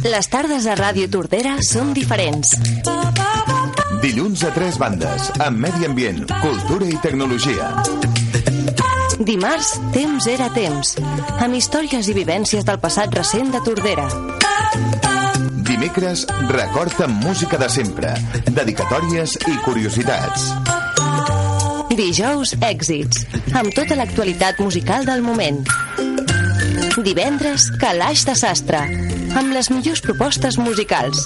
Les 0.03 0.27
tardes 0.27 0.65
a 0.67 0.73
Ràdio 0.75 1.07
Tordera 1.07 1.55
són 1.63 1.93
diferents. 1.95 2.57
Dilluns 4.03 4.41
a 4.43 4.49
tres 4.51 4.75
bandes, 4.75 5.29
amb 5.39 5.61
medi 5.63 5.85
ambient, 5.87 6.25
cultura 6.41 6.89
i 6.91 6.97
tecnologia. 6.99 7.69
Dimarts, 9.23 9.69
temps 9.95 10.27
era 10.27 10.49
temps, 10.51 10.91
amb 11.39 11.55
històries 11.55 12.09
i 12.11 12.15
vivències 12.17 12.67
del 12.67 12.81
passat 12.83 13.15
recent 13.15 13.53
de 13.53 13.61
Tordera. 13.63 14.09
Dimecres, 15.69 16.25
record 16.51 16.99
amb 17.07 17.23
música 17.23 17.61
de 17.61 17.71
sempre, 17.71 18.11
dedicatòries 18.51 19.37
i 19.47 19.55
curiositats. 19.63 20.49
Dijous, 21.95 22.57
èxits, 22.59 23.23
amb 23.55 23.71
tota 23.71 23.95
l'actualitat 23.95 24.59
musical 24.59 25.07
del 25.07 25.23
moment. 25.23 25.63
Divendres, 27.07 27.71
Calaix 27.79 28.27
de 28.27 28.35
Sastre, 28.35 28.83
amb 29.39 29.53
les 29.53 29.69
millors 29.73 30.01
propostes 30.03 30.57
musicals. 30.61 31.25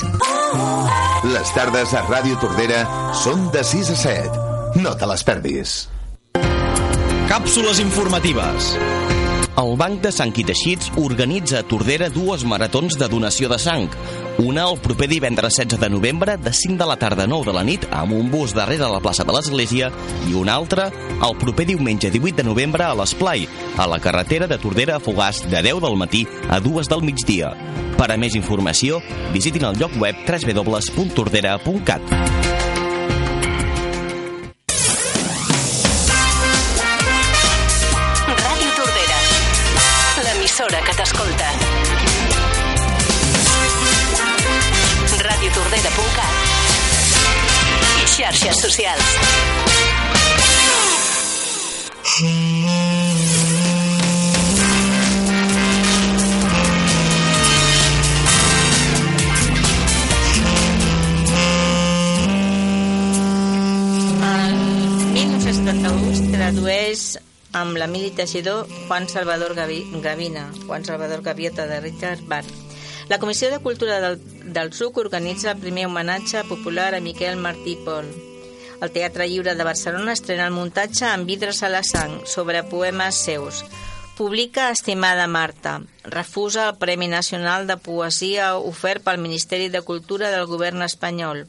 Les 1.27 1.51
tardes 1.55 1.93
a 1.97 2.03
Ràdio 2.07 2.37
Tordera 2.41 2.83
són 3.23 3.49
de 3.53 3.63
6 3.67 3.93
a 3.93 3.97
7. 4.03 4.45
No 4.83 4.95
te 4.99 5.09
les 5.09 5.25
perdis. 5.27 5.77
Càpsules 7.27 7.81
informatives. 7.83 8.71
El 9.57 9.71
Banc 9.73 10.03
de 10.03 10.11
Sang 10.13 10.35
i 10.37 10.43
Teixits 10.45 10.91
organitza 11.01 11.63
a 11.63 11.65
Tordera 11.65 12.11
dues 12.13 12.43
maratons 12.45 12.93
de 13.01 13.07
donació 13.09 13.47
de 13.49 13.57
sang. 13.57 13.87
Una 14.37 14.67
el 14.69 14.75
proper 14.83 15.07
divendres 15.09 15.55
16 15.57 15.81
de 15.81 15.89
novembre 15.89 16.35
de 16.37 16.51
5 16.53 16.77
de 16.77 16.85
la 16.85 16.97
tarda 17.01 17.25
a 17.25 17.31
9 17.31 17.49
de 17.49 17.55
la 17.57 17.63
nit 17.65 17.87
amb 17.89 18.13
un 18.13 18.29
bus 18.29 18.53
darrere 18.53 18.85
la 18.85 19.01
plaça 19.01 19.25
de 19.25 19.33
l'Església 19.33 19.89
i 20.29 20.37
una 20.37 20.59
altra 20.61 20.91
el 21.25 21.33
proper 21.41 21.65
diumenge 21.71 22.11
18 22.13 22.37
de 22.37 22.45
novembre 22.45 22.85
a 22.85 22.93
l'Esplai, 22.93 23.47
a 23.81 23.89
la 23.89 23.97
carretera 23.97 24.45
de 24.45 24.61
Tordera 24.61 24.99
a 24.99 25.01
Fogàs 25.01 25.41
de 25.49 25.63
10 25.65 25.81
del 25.87 25.97
matí 25.97 26.27
a 26.53 26.61
2 26.61 26.93
del 26.93 27.01
migdia. 27.01 27.49
Per 27.97 28.11
a 28.13 28.19
més 28.21 28.37
informació, 28.37 29.01
visitin 29.33 29.65
el 29.71 29.81
lloc 29.81 29.97
web 29.97 30.21
www.tordera.cat. 30.21 32.56
L'emissora 40.67 40.85
que 40.85 40.93
t'escolta. 40.97 41.47
radiotordera.cat 45.23 46.33
i 48.01 48.07
xarxes 48.15 48.61
socials. 48.65 49.07
El 52.19 53.06
amb 67.61 67.77
l'Emili 67.77 68.11
Teixidor 68.11 68.67
Juan 68.87 69.09
Salvador 69.09 69.55
Gavi, 69.55 69.81
Gavina, 70.03 70.47
Juan 70.65 70.85
Salvador 70.85 71.21
Gaviota 71.21 71.67
de 71.67 71.79
Richard 71.81 72.21
Bach. 72.27 72.45
La 73.09 73.19
Comissió 73.19 73.49
de 73.49 73.59
Cultura 73.59 73.99
del, 74.01 74.19
del 74.53 74.73
SUC 74.73 74.97
organitza 74.97 75.51
el 75.51 75.59
primer 75.59 75.85
homenatge 75.87 76.43
popular 76.43 76.93
a 76.93 76.99
Miquel 76.99 77.37
Martí 77.37 77.77
Pol. 77.85 78.05
El 78.81 78.91
Teatre 78.91 79.27
Lliure 79.29 79.55
de 79.55 79.63
Barcelona 79.63 80.13
estrena 80.13 80.45
el 80.45 80.53
muntatge 80.53 81.07
amb 81.07 81.25
vidres 81.25 81.63
a 81.63 81.69
la 81.69 81.81
sang 81.87 82.19
sobre 82.27 82.65
poemes 82.67 83.15
seus. 83.15 83.63
Publica 84.17 84.69
Estimada 84.71 85.27
Marta. 85.27 85.79
Refusa 86.03 86.69
el 86.69 86.77
Premi 86.77 87.07
Nacional 87.07 87.67
de 87.67 87.77
Poesia 87.77 88.55
ofert 88.57 89.05
pel 89.05 89.21
Ministeri 89.21 89.69
de 89.69 89.81
Cultura 89.81 90.31
del 90.33 90.45
govern 90.45 90.81
espanyol. 90.81 91.45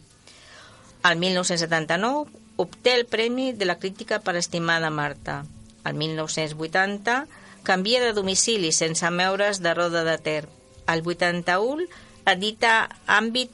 El 1.04 1.16
1979 1.18 2.28
obté 2.56 2.94
el 2.94 3.06
Premi 3.06 3.52
de 3.52 3.64
la 3.64 3.78
Crítica 3.78 4.20
per 4.20 4.36
Estimada 4.36 4.90
Marta. 4.90 5.44
El 5.88 5.96
1980 5.96 7.26
canvia 7.64 8.00
de 8.04 8.12
domicili 8.12 8.72
sense 8.72 9.10
meure's 9.10 9.62
de 9.64 9.74
Roda 9.74 10.04
de 10.04 10.18
Ter. 10.18 10.48
El 10.86 11.02
81 11.04 11.88
edita 12.28 12.74
Àmbit 13.06 13.50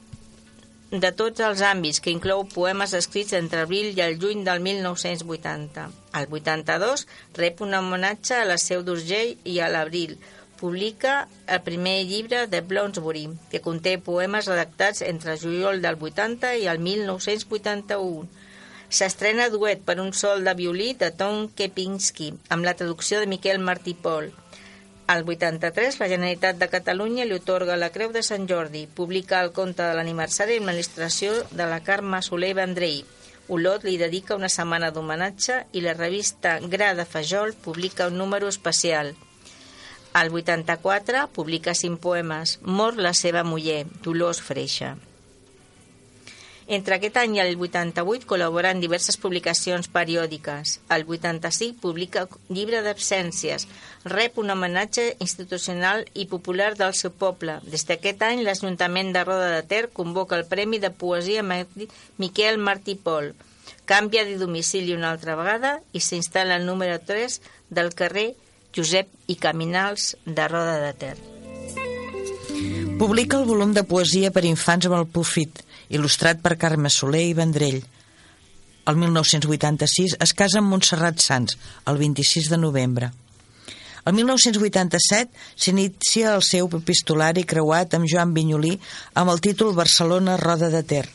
de 0.91 1.11
tots 1.11 1.41
els 1.43 1.61
àmbits, 1.65 1.99
que 1.99 2.13
inclou 2.13 2.45
poemes 2.51 2.93
escrits 2.93 3.33
entre 3.33 3.63
abril 3.65 3.91
i 3.97 4.03
el 4.05 4.17
juny 4.21 4.43
del 4.45 4.61
1980. 4.63 5.87
Al 6.13 6.27
82 6.29 7.05
rep 7.39 7.61
un 7.65 7.73
homenatge 7.73 8.37
a 8.37 8.45
la 8.47 8.57
Seu 8.61 8.83
d'Urgell 8.85 9.35
i 9.43 9.59
a 9.59 9.69
l'abril. 9.71 10.17
Publica 10.59 11.27
el 11.51 11.61
primer 11.65 11.97
llibre 12.07 12.45
de 12.47 12.61
Bloomsbury, 12.61 13.27
que 13.51 13.61
conté 13.61 13.97
poemes 13.99 14.47
redactats 14.47 15.01
entre 15.03 15.35
juliol 15.41 15.81
del 15.81 15.99
80 15.99 16.55
i 16.61 16.67
el 16.71 16.79
1981. 16.79 18.44
S'estrena 18.89 19.49
duet 19.49 19.81
per 19.85 19.99
un 19.99 20.11
sol 20.13 20.43
de 20.45 20.53
violí 20.53 20.93
de 20.93 21.09
Tom 21.11 21.47
Kepinski, 21.49 22.33
amb 22.49 22.65
la 22.65 22.75
traducció 22.77 23.19
de 23.19 23.27
Miquel 23.27 23.59
Martí 23.59 23.95
Pol. 23.95 24.29
Al 25.07 25.23
83, 25.25 25.99
la 25.99 26.07
Generalitat 26.09 26.57
de 26.57 26.67
Catalunya 26.69 27.25
li 27.25 27.35
otorga 27.37 27.77
la 27.77 27.91
Creu 27.93 28.13
de 28.13 28.23
Sant 28.25 28.47
Jordi, 28.49 28.85
publica 28.87 29.41
el 29.41 29.51
conte 29.53 29.83
de 29.83 29.97
l'aniversari 29.97 30.57
amb 30.61 30.71
l'il·lustració 30.71 31.33
de 31.51 31.67
la 31.69 31.81
Carme 31.85 32.21
Soler 32.25 32.53
Vendrell. 32.57 33.03
Olot 33.47 33.83
li 33.85 33.97
dedica 34.01 34.37
una 34.37 34.49
setmana 34.49 34.89
d'homenatge 34.93 35.59
i 35.77 35.83
la 35.85 35.93
revista 35.93 36.57
Gra 36.61 36.93
de 36.97 37.05
Fajol 37.05 37.53
publica 37.53 38.07
un 38.09 38.17
número 38.17 38.49
especial. 38.49 39.13
Al 40.13 40.31
84 40.33 41.27
publica 41.33 41.73
cinc 41.75 41.99
poemes, 42.01 42.59
Mor 42.63 42.97
la 42.97 43.13
seva 43.13 43.43
muller, 43.43 43.83
Dolors 44.01 44.41
Freixa. 44.41 44.95
Entre 46.67 46.95
aquest 46.95 47.17
any 47.21 47.35
i 47.37 47.41
el 47.43 47.59
88 47.61 48.25
col·labora 48.25 48.71
en 48.73 48.79
diverses 48.81 49.19
publicacions 49.21 49.85
periòdiques. 49.93 50.79
El 50.89 51.03
85 51.05 51.77
publica 51.81 52.23
llibre 52.49 52.79
d'absències, 52.81 53.67
rep 54.09 54.39
un 54.41 54.49
homenatge 54.49 55.11
institucional 55.21 56.07
i 56.15 56.25
popular 56.31 56.71
del 56.79 56.95
seu 56.97 57.13
poble. 57.13 57.59
Des 57.69 57.85
d'aquest 57.85 58.25
any, 58.25 58.41
l'Ajuntament 58.41 59.13
de 59.13 59.23
Roda 59.27 59.51
de 59.53 59.61
Ter 59.69 59.91
convoca 59.93 60.39
el 60.39 60.47
Premi 60.49 60.79
de 60.81 60.89
Poesia 60.89 61.45
Miquel 61.45 62.57
Martí 62.57 62.95
Pol. 62.95 63.35
Canvia 63.85 64.25
de 64.25 64.39
domicili 64.41 64.97
una 64.97 65.11
altra 65.13 65.35
vegada 65.37 65.77
i 65.93 66.01
s'instal·la 66.01 66.57
al 66.57 66.65
número 66.65 66.97
3 66.97 67.39
del 67.69 67.93
carrer 67.93 68.31
Josep 68.75 69.07
i 69.27 69.37
Caminals 69.37 70.15
de 70.25 70.47
Roda 70.47 70.79
de 70.81 70.93
Ter. 70.97 71.15
Publica 72.97 73.37
el 73.37 73.45
volum 73.45 73.73
de 73.75 73.83
poesia 73.83 74.31
per 74.31 74.45
infants 74.47 74.87
amb 74.87 74.97
el 74.97 75.05
Pufit, 75.11 75.61
il·lustrat 75.89 76.41
per 76.41 76.57
Carme 76.61 76.89
Soler 76.89 77.25
i 77.29 77.35
Vendrell. 77.37 77.81
El 78.85 78.97
1986 79.01 80.17
es 80.21 80.33
casa 80.37 80.61
amb 80.61 80.69
Montserrat 80.69 81.21
Sans, 81.23 81.57
el 81.89 81.97
26 82.01 82.49
de 82.53 82.59
novembre. 82.61 83.11
El 84.05 84.13
1987 84.13 85.31
s'inicia 85.57 86.35
el 86.37 86.43
seu 86.45 86.69
epistolari 86.77 87.43
creuat 87.49 87.95
amb 87.97 88.05
Joan 88.11 88.35
Vinyolí 88.37 88.75
amb 89.17 89.33
el 89.33 89.41
títol 89.41 89.73
Barcelona 89.73 90.37
Roda 90.37 90.69
de 90.69 90.83
Ter. 90.85 91.05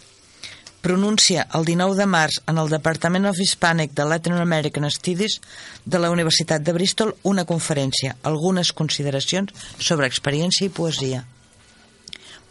Pronuncia 0.83 1.45
el 1.55 1.69
19 1.69 1.95
de 2.01 2.07
març 2.11 2.41
en 2.51 2.59
el 2.59 2.71
Departament 2.73 3.29
of 3.31 3.39
Hispanic 3.39 3.93
de 3.95 4.07
Latin 4.11 4.39
American 4.43 4.91
Studies 4.91 5.39
de 5.85 6.01
la 6.03 6.11
Universitat 6.11 6.65
de 6.67 6.73
Bristol 6.73 7.15
una 7.23 7.45
conferència, 7.45 8.17
algunes 8.25 8.73
consideracions 8.73 9.53
sobre 9.79 10.11
experiència 10.11 10.67
i 10.67 10.75
poesia. 10.75 11.27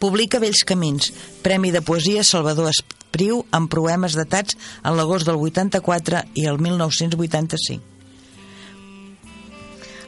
Publica 0.00 0.38
Vells 0.40 0.62
Camins, 0.64 1.10
Premi 1.44 1.68
de 1.74 1.82
Poesia 1.84 2.22
Salvador 2.24 2.70
Espriu 2.72 3.42
amb 3.52 3.68
poemes 3.68 4.14
datats 4.16 4.56
en 4.80 4.94
l'agost 4.96 5.28
del 5.28 5.36
84 5.36 6.22
i 6.40 6.46
el 6.48 6.56
1985. 6.56 7.84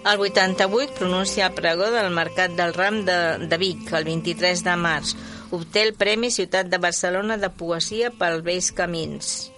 El 0.09 0.22
88 0.24 0.97
pronuncia 0.97 1.45
el 1.47 1.53
pregó 1.59 1.90
del 1.93 2.09
Mercat 2.11 2.57
del 2.57 2.72
Ram 2.72 3.03
de, 3.05 3.18
de 3.45 3.59
Vic, 3.61 3.93
el 3.93 4.09
23 4.09 4.64
de 4.64 4.78
març. 4.80 5.12
Obté 5.53 5.84
el 5.84 5.93
Premi 5.93 6.32
Ciutat 6.32 6.72
de 6.72 6.80
Barcelona 6.80 7.36
de 7.36 7.53
Poesia 7.53 8.09
pel 8.16 8.40
Vells 8.49 8.72
Camins. 8.72 9.53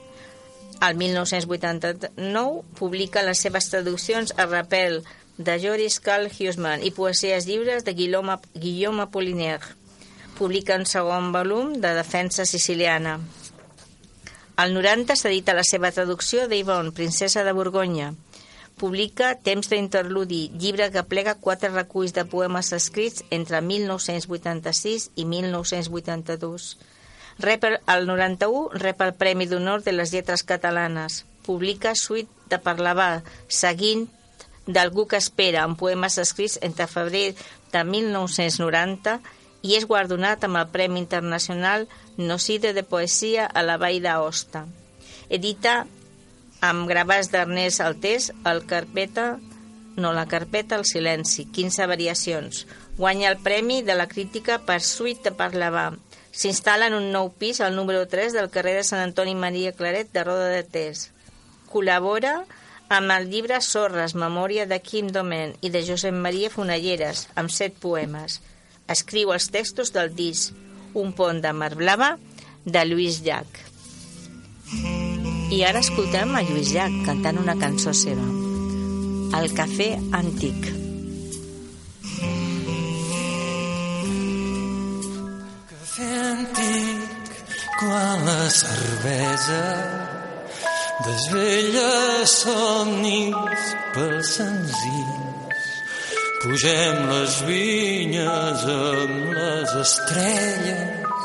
El 0.82 0.99
1989 0.99 2.66
publica 2.74 3.22
les 3.22 3.39
seves 3.47 3.70
traduccions 3.70 4.35
a 4.35 4.51
Rapel 4.51 5.05
de 5.39 5.57
Joris 5.62 6.03
Carl 6.03 6.26
Huseman 6.26 6.82
i 6.82 6.91
poesies 6.91 7.47
lliures 7.47 7.87
de 7.87 7.95
Guillaume, 7.95 8.41
Guillaume 8.59 9.07
Apollinaire 9.07 9.84
publica 10.35 10.76
un 10.76 10.87
segon 10.87 11.30
volum 11.32 11.74
de 11.80 11.95
Defensa 11.95 12.45
Siciliana. 12.45 13.18
Al 14.57 14.74
90 14.74 15.16
s'edita 15.16 15.55
la 15.55 15.64
seva 15.66 15.91
traducció 15.91 16.47
d'Yvonne, 16.51 16.93
princesa 16.95 17.43
de 17.47 17.53
Borgonya. 17.55 18.12
Publica 18.78 19.35
Temps 19.39 19.70
d'interludi, 19.70 20.49
llibre 20.59 20.91
que 20.91 21.05
plega 21.07 21.37
quatre 21.39 21.70
reculls 21.70 22.14
de 22.14 22.24
poemes 22.26 22.72
escrits 22.74 23.22
entre 23.30 23.61
1986 23.62 25.11
i 25.14 25.24
1982. 25.30 26.66
Rep 27.39 27.64
el 27.66 28.07
91 28.07 28.78
rep 28.78 29.01
el 29.03 29.14
Premi 29.14 29.47
d'Honor 29.51 29.82
de 29.82 29.95
les 29.95 30.12
Lletres 30.14 30.43
Catalanes. 30.43 31.24
Publica 31.47 31.95
Suite 31.95 32.30
de 32.51 32.59
Parlavà, 32.62 33.22
seguint 33.49 34.09
d'Algú 34.66 35.07
que 35.07 35.18
espera, 35.18 35.62
amb 35.62 35.78
poemes 35.78 36.18
escrits 36.18 36.59
entre 36.62 36.87
febrer 36.91 37.35
de 37.72 37.82
1990 37.85 39.18
i 39.65 39.75
és 39.79 39.87
guardonat 39.89 40.45
amb 40.45 40.61
el 40.61 40.69
Premi 40.69 41.01
Internacional 41.01 41.89
Nocide 42.21 42.75
de 42.77 42.85
Poesia 42.85 43.47
a 43.49 43.65
la 43.65 43.79
Vall 43.81 44.03
d'Aosta. 44.05 44.67
Edita 45.33 45.87
amb 46.65 46.87
gravats 46.89 47.31
d'Ernest 47.33 47.81
Altés 47.81 48.31
el 48.45 48.65
carpeta 48.69 49.35
no, 49.97 50.12
la 50.12 50.27
carpeta 50.27 50.75
El 50.77 50.85
silenci, 50.85 51.45
15 51.47 51.87
variacions. 51.87 52.65
Guanya 52.99 53.29
el 53.31 53.39
Premi 53.39 53.81
de 53.83 53.95
la 53.95 54.09
Crítica 54.11 54.59
per 54.67 54.81
Suite 54.83 55.31
de 55.31 55.33
Parlavà. 55.39 55.93
S'instal·la 56.35 56.89
en 56.91 56.97
un 56.99 57.12
nou 57.15 57.31
pis 57.31 57.61
al 57.62 57.77
número 57.79 58.03
3 58.11 58.35
del 58.35 58.51
carrer 58.51 58.75
de 58.81 58.87
Sant 58.89 59.05
Antoni 59.05 59.37
Maria 59.39 59.73
Claret 59.73 60.11
de 60.12 60.25
Roda 60.27 60.49
de 60.51 60.65
Tés. 60.67 61.12
Col·labora 61.71 62.41
amb 62.91 63.15
el 63.15 63.31
llibre 63.31 63.61
Sorres, 63.62 64.17
memòria 64.19 64.67
de 64.67 64.81
Quim 64.83 65.12
Domen 65.15 65.55
i 65.62 65.71
de 65.71 65.85
Josep 65.87 66.19
Maria 66.27 66.51
Fonalleres, 66.51 67.29
amb 67.39 67.55
set 67.55 67.79
poemes 67.79 68.41
escriu 68.91 69.32
els 69.32 69.49
textos 69.53 69.93
del 69.95 70.12
disc 70.14 70.53
Un 70.95 71.11
pont 71.16 71.41
de 71.43 71.51
mar 71.53 71.72
blava 71.74 72.14
de 72.64 72.85
Lluís 72.87 73.20
Llach. 73.24 73.57
I 75.51 75.59
ara 75.66 75.82
escoltem 75.82 76.37
a 76.37 76.43
Lluís 76.47 76.70
Llach 76.74 76.95
cantant 77.07 77.41
una 77.43 77.57
cançó 77.59 77.93
seva, 77.97 78.26
El 79.35 79.51
cafè 79.59 79.91
antic. 80.14 80.70
Cafè 85.72 86.09
antic, 86.30 87.35
quan 87.80 88.24
la 88.30 88.41
cervesa 88.61 89.61
desvella 91.05 91.93
somnis 92.39 93.68
pels 93.99 94.35
senzills 94.39 95.24
Pugem 96.45 96.99
les 97.09 97.34
vinyes 97.49 98.64
amb 98.68 99.30
les 99.32 99.70
estrelles 99.80 101.22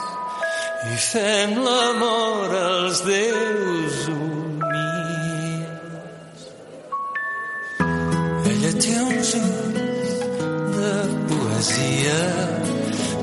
i 0.93 0.99
fem 1.05 1.57
l'amor 1.65 2.53
als 2.59 3.01
déus 3.03 3.97
humils. 4.13 5.59
Ella 8.53 8.71
té 8.85 8.95
uns 9.09 9.35
ulls 9.41 10.15
de 10.79 10.95
poesia, 11.33 12.23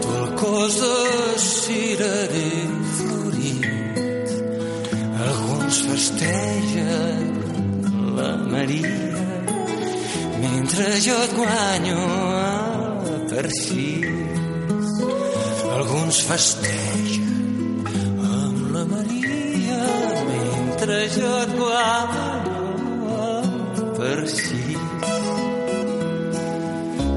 tu 0.05 0.09
el 0.20 0.30
cos 0.44 0.74
de 0.84 1.01
cirerer 1.49 2.70
florit. 3.01 4.28
Alguns 5.30 5.76
festegen 5.88 7.28
la 8.20 8.32
Maria 8.53 9.16
mentre 10.51 11.01
jo 11.01 11.14
et 11.22 11.32
guanyo 11.34 12.03
per 13.30 13.47
si 13.51 13.86
alguns 15.76 16.20
festegen 16.28 17.84
amb 18.30 18.59
la 18.74 18.84
Maria. 18.92 19.82
Mentre 20.30 20.99
jo 21.16 21.32
et 21.42 21.53
guanyo 21.59 22.55
per 23.99 24.28
si 24.28 24.76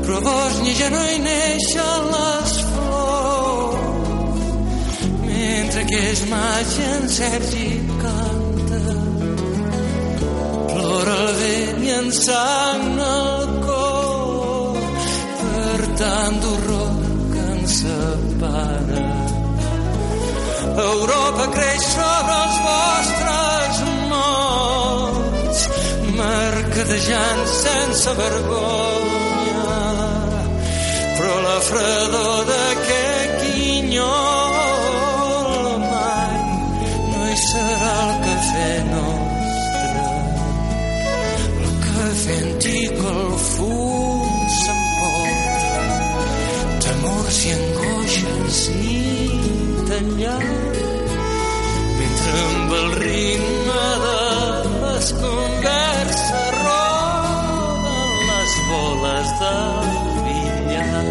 però 0.04 0.18
a 0.18 0.22
Bòsnia 0.26 0.74
ja 0.74 0.90
no 0.90 1.02
hi 1.06 1.20
neixen 1.22 2.08
les 2.14 2.54
flors. 2.74 3.78
Mentre 5.28 5.84
que 5.92 6.00
és 6.12 6.24
maig 6.32 6.72
en 6.88 7.10
Sergi 7.14 7.70
plora 11.90 13.02
el 13.02 13.62
cor 13.66 14.80
tant 16.00 16.36
d'horror 16.42 16.92
que 17.32 17.42
ens 17.54 17.74
separa. 17.82 19.06
Europa 20.86 21.48
creix 21.56 21.84
sobre 21.96 22.36
els 22.46 22.58
vostres 22.68 23.82
morts, 24.14 25.66
mercadejant 26.22 27.46
sense 27.58 28.18
vergonya. 28.24 29.80
Però 31.18 31.40
la 31.48 31.60
fredor 31.70 32.44
d'aquest 32.54 33.40
quinyol 33.44 34.39
temors 47.30 47.46
i 47.46 47.52
angoixes 47.54 48.60
nit 48.80 49.90
enllà, 49.98 50.38
mentre 51.98 52.32
amb 52.46 52.72
el 52.78 52.88
ritme 53.02 53.84
de 54.04 54.22
les 54.84 55.12
converses 55.20 56.58
roden 56.64 58.16
les 58.30 58.56
boles 58.70 59.36
del 59.42 59.92
billar. 60.26 61.06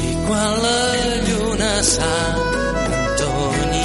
I 0.00 0.14
quan 0.26 0.50
la 0.64 0.80
lluna 1.28 1.74
Sant 1.92 2.42
Antoni 3.02 3.84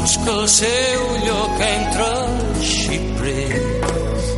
busca 0.00 0.36
el 0.40 0.46
seu 0.58 1.06
lloc 1.28 1.64
entre 1.70 2.10
els 2.26 2.76
xiprers, 2.82 4.30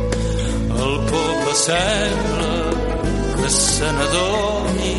el 0.85 0.97
poble 1.09 1.59
sembla 1.65 2.66
que 3.47 3.53
se 3.53 3.89
n'adoni 3.97 4.95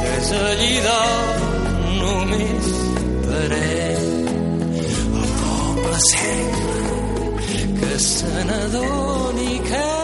que 0.00 0.10
és 0.18 0.30
allí 0.48 0.74
dalt 0.86 1.46
només 2.02 2.68
per 3.24 3.48
ell. 3.60 4.10
El 4.82 5.32
poble 5.40 5.98
sembla 6.10 7.34
que 7.80 7.92
se 8.12 8.48
n'adoni 8.50 9.60
que 9.70 9.95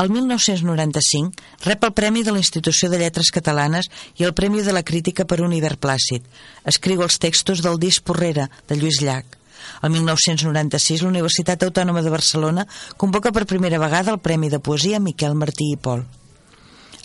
El 0.00 0.08
1995 0.08 1.66
rep 1.66 1.82
el 1.84 1.92
Premi 1.92 2.22
de 2.24 2.32
la 2.32 2.40
Institució 2.40 2.88
de 2.88 2.96
Lletres 3.02 3.28
Catalanes 3.36 3.90
i 4.16 4.24
el 4.24 4.32
Premi 4.32 4.62
de 4.64 4.72
la 4.72 4.80
Crítica 4.90 5.26
per 5.28 5.42
un 5.44 5.52
hivern 5.52 5.76
plàcid. 5.76 6.24
Escriu 6.72 7.02
els 7.04 7.18
textos 7.20 7.60
del 7.60 7.76
disc 7.82 8.06
Porrera, 8.08 8.46
de 8.70 8.78
Lluís 8.80 9.02
Llach. 9.04 9.36
El 9.84 9.92
1996 9.92 11.02
la 11.04 11.10
Universitat 11.10 11.66
Autònoma 11.68 12.00
de 12.00 12.14
Barcelona 12.14 12.64
convoca 12.96 13.28
per 13.28 13.44
primera 13.50 13.82
vegada 13.82 14.14
el 14.14 14.22
Premi 14.24 14.48
de 14.48 14.62
Poesia 14.70 15.02
Miquel 15.04 15.36
Martí 15.36 15.68
i 15.74 15.76
Pol. 15.76 16.06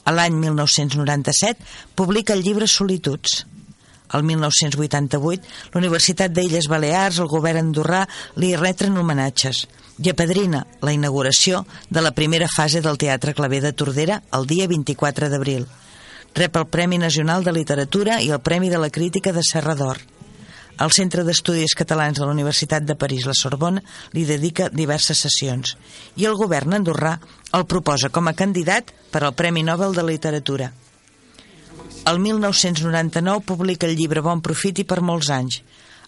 A 0.06 0.16
l'any 0.16 0.40
1997 0.40 1.68
publica 2.00 2.32
el 2.32 2.48
llibre 2.48 2.72
Solituds. 2.72 3.42
El 4.14 4.24
1988, 4.24 5.48
la 5.74 5.82
Universitat 5.82 6.32
d'Illes 6.32 6.68
Balears, 6.70 7.20
el 7.20 7.32
govern 7.32 7.64
andorrà, 7.64 8.06
li 8.38 8.54
retren 8.56 8.98
homenatges 9.02 9.66
i 9.98 10.12
apadrina 10.12 10.66
la 10.84 10.94
inauguració 10.94 11.64
de 11.90 12.04
la 12.04 12.12
primera 12.12 12.48
fase 12.52 12.82
del 12.84 13.00
Teatre 13.02 13.34
Claver 13.34 13.62
de 13.64 13.74
Tordera 13.74 14.22
el 14.36 14.46
dia 14.48 14.68
24 14.68 15.30
d'abril. 15.32 15.66
Rep 16.36 16.58
el 16.60 16.68
Premi 16.68 17.00
Nacional 17.00 17.46
de 17.46 17.54
Literatura 17.56 18.20
i 18.22 18.30
el 18.30 18.44
Premi 18.44 18.70
de 18.70 18.82
la 18.82 18.92
Crítica 18.92 19.32
de 19.32 19.44
Serra 19.44 19.76
d'Or. 19.80 20.02
El 20.84 20.92
Centre 20.92 21.24
d'Estudis 21.24 21.72
Catalans 21.80 22.20
de 22.20 22.26
la 22.28 22.34
Universitat 22.36 22.84
de 22.84 22.98
París, 23.00 23.24
la 23.24 23.34
Sorbona, 23.34 23.80
li 24.12 24.26
dedica 24.28 24.68
diverses 24.68 25.22
sessions 25.24 25.78
i 26.20 26.28
el 26.28 26.36
govern 26.36 26.76
andorrà 26.76 27.16
el 27.56 27.64
proposa 27.64 28.12
com 28.12 28.28
a 28.28 28.36
candidat 28.36 28.92
per 29.14 29.24
al 29.24 29.38
Premi 29.40 29.64
Nobel 29.64 29.96
de 29.96 30.04
Literatura. 30.04 30.74
El 32.06 32.20
1999 32.20 33.42
publica 33.42 33.88
el 33.88 33.96
llibre 33.98 34.22
Bon 34.22 34.42
Profit 34.46 34.84
i 34.84 34.84
per 34.86 35.00
molts 35.02 35.32
anys. 35.34 35.64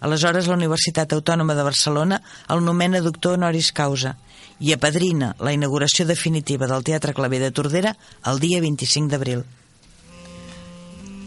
Aleshores, 0.05 0.45
la 0.45 0.53
Universitat 0.53 1.15
Autònoma 1.15 1.55
de 1.57 1.65
Barcelona 1.65 2.19
el 2.53 2.61
nomena 2.61 3.01
doctor 3.01 3.33
honoris 3.33 3.71
causa 3.73 4.13
i 4.61 4.75
apadrina 4.75 5.31
la 5.41 5.55
inauguració 5.57 6.05
definitiva 6.05 6.69
del 6.69 6.85
Teatre 6.85 7.15
Claver 7.17 7.39
de 7.41 7.49
Tordera 7.49 7.95
el 8.29 8.43
dia 8.45 8.61
25 8.61 9.09
d'abril. 9.09 9.41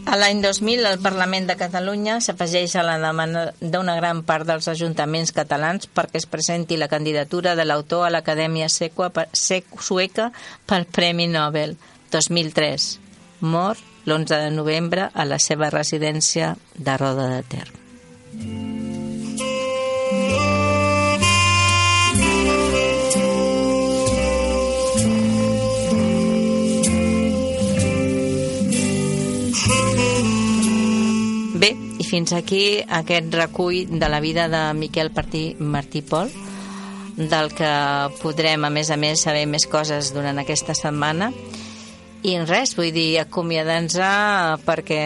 A 0.07 0.15
l'any 0.15 0.39
2000, 0.41 0.87
el 0.87 1.03
Parlament 1.03 1.51
de 1.51 1.59
Catalunya 1.59 2.21
s'afegeix 2.23 2.77
a 2.79 2.87
la 2.87 2.95
demanda 3.03 3.45
d'una 3.59 3.99
gran 3.99 4.23
part 4.23 4.47
dels 4.47 4.71
ajuntaments 4.71 5.35
catalans 5.35 5.91
perquè 5.91 6.23
es 6.23 6.31
presenti 6.31 6.79
la 6.79 6.87
candidatura 6.87 7.59
de 7.59 7.67
l'autor 7.67 8.07
a 8.07 8.15
l'Acadèmia 8.15 8.71
Sueca 8.71 10.31
pel 10.65 10.87
Premi 10.87 11.27
Nobel 11.27 11.75
2003. 12.15 12.91
Mor 13.41 13.90
l'11 14.05 14.39
de 14.45 14.51
novembre 14.55 15.09
a 15.13 15.25
la 15.25 15.37
seva 15.39 15.69
residència 15.69 16.55
de 16.77 16.97
Roda 16.97 17.27
de 17.35 17.43
Ter. 17.43 17.67
Bé, 31.61 31.75
i 32.01 32.07
fins 32.07 32.33
aquí 32.33 32.81
aquest 32.81 33.33
recull 33.37 33.85
de 33.99 34.09
la 34.09 34.19
vida 34.19 34.47
de 34.49 34.63
Miquel 34.73 35.11
Martí, 35.13 35.45
Martí 35.59 36.01
Pol, 36.01 36.31
del 37.17 37.51
que 37.53 37.71
podrem, 38.21 38.65
a 38.65 38.71
més 38.73 38.89
a 38.89 38.97
més, 38.97 39.21
saber 39.21 39.45
més 39.45 39.67
coses 39.69 40.09
durant 40.15 40.39
aquesta 40.41 40.73
setmana. 40.73 41.29
I 42.21 42.37
res, 42.45 42.75
vull 42.77 42.91
dir, 42.93 43.17
acomiadant-nos 43.23 44.61
perquè 44.67 45.01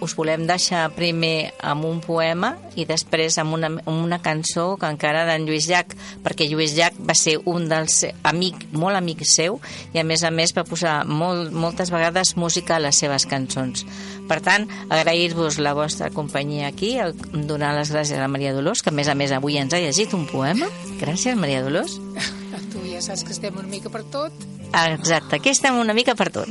us 0.00 0.14
volem 0.16 0.46
deixar 0.48 0.88
primer 0.96 1.52
amb 1.60 1.84
un 1.84 2.00
poema 2.00 2.54
i 2.80 2.86
després 2.88 3.36
amb 3.40 3.54
una, 3.56 3.68
amb 3.68 3.90
una 3.92 4.20
cançó 4.24 4.74
que 4.80 4.88
encara 4.88 5.26
d'en 5.28 5.44
Lluís 5.44 5.68
Llach, 5.68 5.92
perquè 6.24 6.48
Lluís 6.48 6.74
Llach 6.76 6.96
va 7.04 7.14
ser 7.18 7.36
un 7.44 7.68
dels 7.70 8.06
amic, 8.26 8.64
molt 8.72 8.96
amic 8.96 9.26
seu 9.28 9.60
i 9.92 10.00
a 10.00 10.06
més 10.06 10.24
a 10.24 10.32
més 10.32 10.54
va 10.56 10.64
posar 10.64 11.02
molt, 11.04 11.52
moltes 11.52 11.92
vegades 11.92 12.34
música 12.40 12.78
a 12.78 12.82
les 12.82 12.96
seves 12.96 13.28
cançons. 13.28 13.84
Per 14.30 14.38
tant, 14.46 14.68
agrair-vos 14.88 15.58
la 15.60 15.74
vostra 15.74 16.08
companyia 16.14 16.70
aquí, 16.70 16.94
donar 17.34 17.74
les 17.76 17.92
gràcies 17.92 18.16
a 18.16 18.24
la 18.24 18.30
Maria 18.30 18.54
Dolors, 18.56 18.80
que 18.80 18.94
a 18.94 18.96
més 18.96 19.10
a 19.10 19.18
més 19.18 19.34
avui 19.36 19.58
ens 19.58 19.74
ha 19.74 19.82
llegit 19.82 20.14
un 20.16 20.24
poema. 20.30 20.70
Gràcies, 21.02 21.36
Maria 21.36 21.64
Dolors. 21.66 21.98
Tu 22.70 22.78
ja 22.86 23.00
saps 23.02 23.24
que 23.26 23.34
estem 23.34 23.56
una 23.58 23.66
mica 23.66 23.90
per 23.90 24.04
tot. 24.14 24.30
Exacte, 24.70 25.36
aquí 25.36 25.50
estem 25.50 25.78
una 25.78 25.94
mica 25.94 26.14
per 26.14 26.30
tot. 26.34 26.50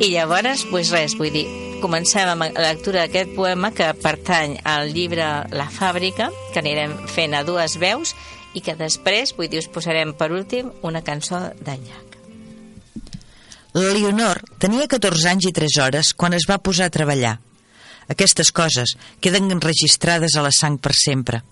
I 0.00 0.08
llavors, 0.14 0.64
doncs 0.70 0.92
res, 0.94 1.14
vull 1.18 1.32
dir, 1.34 1.44
comencem 1.82 2.28
amb 2.28 2.46
la 2.48 2.70
lectura 2.70 3.04
d'aquest 3.04 3.34
poema 3.36 3.72
que 3.76 3.88
pertany 4.00 4.56
al 4.64 4.92
llibre 4.94 5.26
La 5.52 5.68
fàbrica, 5.68 6.30
que 6.54 6.62
anirem 6.62 6.94
fent 7.08 7.36
a 7.36 7.44
dues 7.44 7.76
veus 7.80 8.14
i 8.56 8.62
que 8.64 8.76
després, 8.78 9.34
vull 9.36 9.50
dir, 9.52 9.60
us 9.60 9.68
posarem 9.72 10.14
per 10.16 10.30
últim 10.32 10.70
una 10.82 11.04
cançó 11.04 11.42
d'en 11.60 11.84
Llach. 11.84 12.16
La 13.76 13.92
Leonor 13.94 14.40
tenia 14.58 14.88
14 14.90 15.28
anys 15.30 15.46
i 15.46 15.54
3 15.54 15.78
hores 15.84 16.14
quan 16.16 16.34
es 16.34 16.48
va 16.48 16.58
posar 16.58 16.88
a 16.88 16.94
treballar. 16.94 17.36
Aquestes 18.10 18.50
coses 18.50 18.96
queden 19.22 19.52
enregistrades 19.54 20.34
a 20.34 20.42
la 20.42 20.50
sang 20.50 20.80
per 20.82 20.96
sempre. 20.98 21.44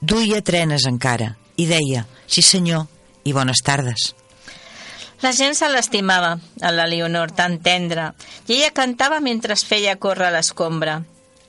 Duia 0.00 0.40
trenes 0.42 0.88
encara 0.90 1.36
i 1.56 1.68
deia, 1.70 2.06
sí 2.26 2.42
senyor, 2.42 2.88
i 3.22 3.34
bones 3.36 3.62
tardes. 3.62 4.14
La 5.22 5.32
gent 5.34 5.56
se 5.58 5.66
l'estimava, 5.66 6.36
a 6.62 6.70
la 6.70 6.86
Leonor, 6.86 7.32
tan 7.34 7.58
tendra, 7.58 8.12
i 8.46 8.60
ella 8.60 8.74
cantava 8.74 9.18
mentre 9.20 9.56
es 9.56 9.64
feia 9.66 9.96
córrer 9.98 10.30
l'escombra. 10.30 11.00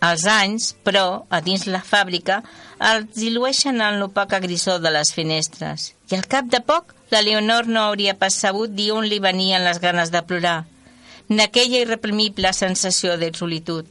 Els 0.01 0.24
anys, 0.32 0.72
però, 0.88 1.26
a 1.30 1.41
dins 1.43 1.67
la 1.67 1.84
fàbrica, 1.86 2.39
els 2.80 3.11
dilueixen 3.20 3.82
en 3.84 3.99
l'opaca 3.99 4.39
grisó 4.39 4.80
de 4.80 4.93
les 4.95 5.11
finestres. 5.13 5.91
I 6.09 6.17
al 6.17 6.26
cap 6.32 6.47
de 6.49 6.63
poc, 6.65 6.95
la 7.11 7.22
Leonor 7.22 7.67
no 7.67 7.84
hauria 7.84 8.15
pas 8.17 8.38
sabut 8.41 8.72
dir 8.74 8.91
on 8.95 9.05
li 9.05 9.20
venien 9.20 9.65
les 9.65 9.82
ganes 9.84 10.09
de 10.09 10.22
plorar, 10.24 10.63
n'aquella 11.30 11.84
irreprimible 11.84 12.53
sensació 12.53 13.17
de 13.22 13.30
solitud. 13.36 13.86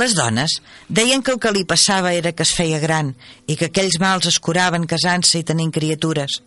Les 0.00 0.14
dones 0.16 0.54
deien 0.88 1.20
que 1.20 1.34
el 1.34 1.40
que 1.40 1.52
li 1.52 1.66
passava 1.68 2.14
era 2.16 2.32
que 2.32 2.46
es 2.46 2.54
feia 2.56 2.78
gran 2.80 3.12
i 3.46 3.58
que 3.60 3.68
aquells 3.68 3.98
mals 4.00 4.30
es 4.30 4.40
curaven 4.40 4.88
casant-se 4.88 5.42
i 5.42 5.44
tenint 5.44 5.74
criatures. 5.74 6.40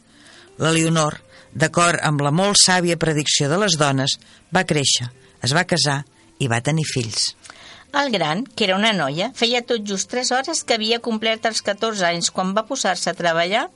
La 0.57 0.71
Leonor, 0.73 1.19
d'acord 1.55 2.01
amb 2.03 2.21
la 2.21 2.33
molt 2.35 2.59
sàvia 2.59 2.99
predicció 2.99 3.47
de 3.49 3.57
les 3.63 3.79
dones, 3.79 4.17
va 4.53 4.65
créixer, 4.67 5.07
es 5.41 5.55
va 5.55 5.65
casar 5.65 6.03
i 6.39 6.49
va 6.51 6.61
tenir 6.61 6.85
fills. 6.89 7.31
El 7.95 8.11
gran, 8.11 8.43
que 8.43 8.65
era 8.67 8.75
una 8.75 8.91
noia, 8.91 9.29
feia 9.39 9.63
tot 9.63 9.85
just 9.87 10.11
3 10.11 10.33
hores 10.35 10.63
que 10.67 10.75
havia 10.75 10.99
complert 10.99 11.47
els 11.47 11.63
14 11.63 12.03
anys 12.09 12.31
quan 12.35 12.51
va 12.57 12.65
posar-se 12.67 13.09
a 13.09 13.15
treballar. 13.15 13.69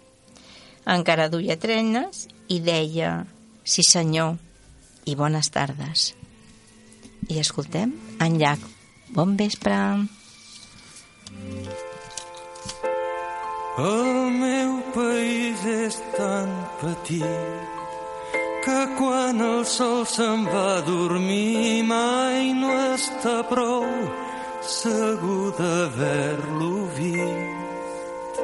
Encara 0.89 1.29
duia 1.31 1.55
trenes 1.59 2.27
i 2.51 2.59
deia 2.59 3.23
«Sí, 3.63 3.85
senyor, 3.87 4.35
i 5.07 5.15
bones 5.15 5.51
tardes». 5.55 6.09
I 7.29 7.39
escoltem 7.39 7.93
en 8.19 8.39
Llac. 8.41 8.63
Bon 9.13 9.37
vespre. 9.37 9.77
El 13.79 14.31
meu 14.35 14.71
país 14.91 15.61
és 15.71 15.97
tan 16.17 16.49
petit 16.81 17.69
que 18.65 18.79
quan 18.97 19.39
el 19.39 19.63
sol 19.63 20.03
se'n 20.03 20.43
va 20.51 20.65
a 20.79 20.81
dormir 20.83 21.85
mai 21.87 22.51
no 22.59 22.73
està 22.95 23.37
prou 23.47 23.87
segur 24.73 25.55
d'haver-lo 25.61 26.73
vist. 26.97 28.43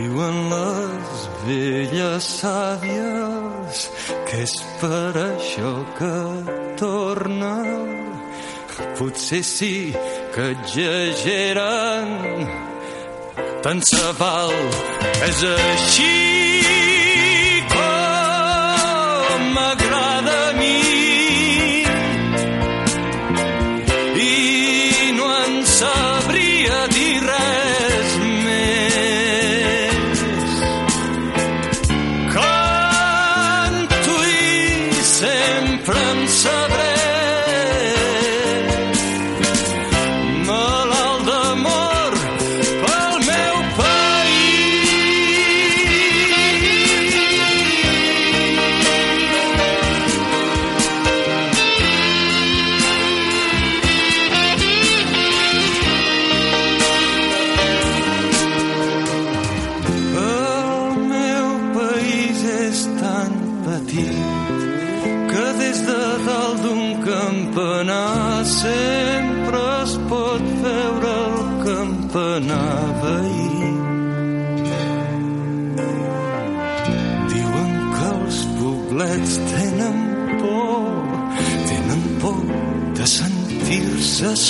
Diuen 0.00 0.38
les 0.50 1.24
velles 1.46 2.30
sàvies 2.42 3.88
que 4.26 4.44
és 4.50 4.60
per 4.82 5.10
això 5.30 5.74
que 5.98 6.14
torna. 6.82 8.01
Potser 8.98 9.42
sí 9.44 9.92
que 10.34 10.50
exageren, 10.56 12.06
tant 13.64 13.82
se 13.88 14.12
val, 14.20 14.52
és 15.28 15.42
així 15.52 16.18
com 17.74 19.42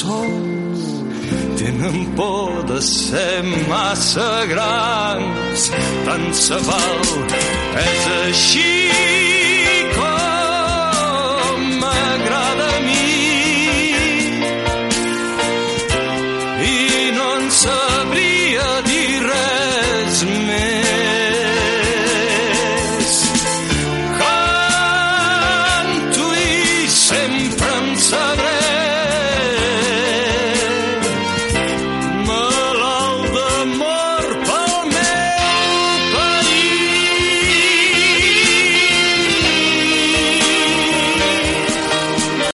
sols, 0.03 0.83
tenen 1.59 1.99
por 2.17 2.63
de 2.71 2.81
ser 2.83 3.43
massa 3.71 4.31
grans, 4.53 5.69
tant 6.07 6.29
se 6.45 6.63
val, 6.69 7.13
és 7.87 8.09
així 8.23 9.22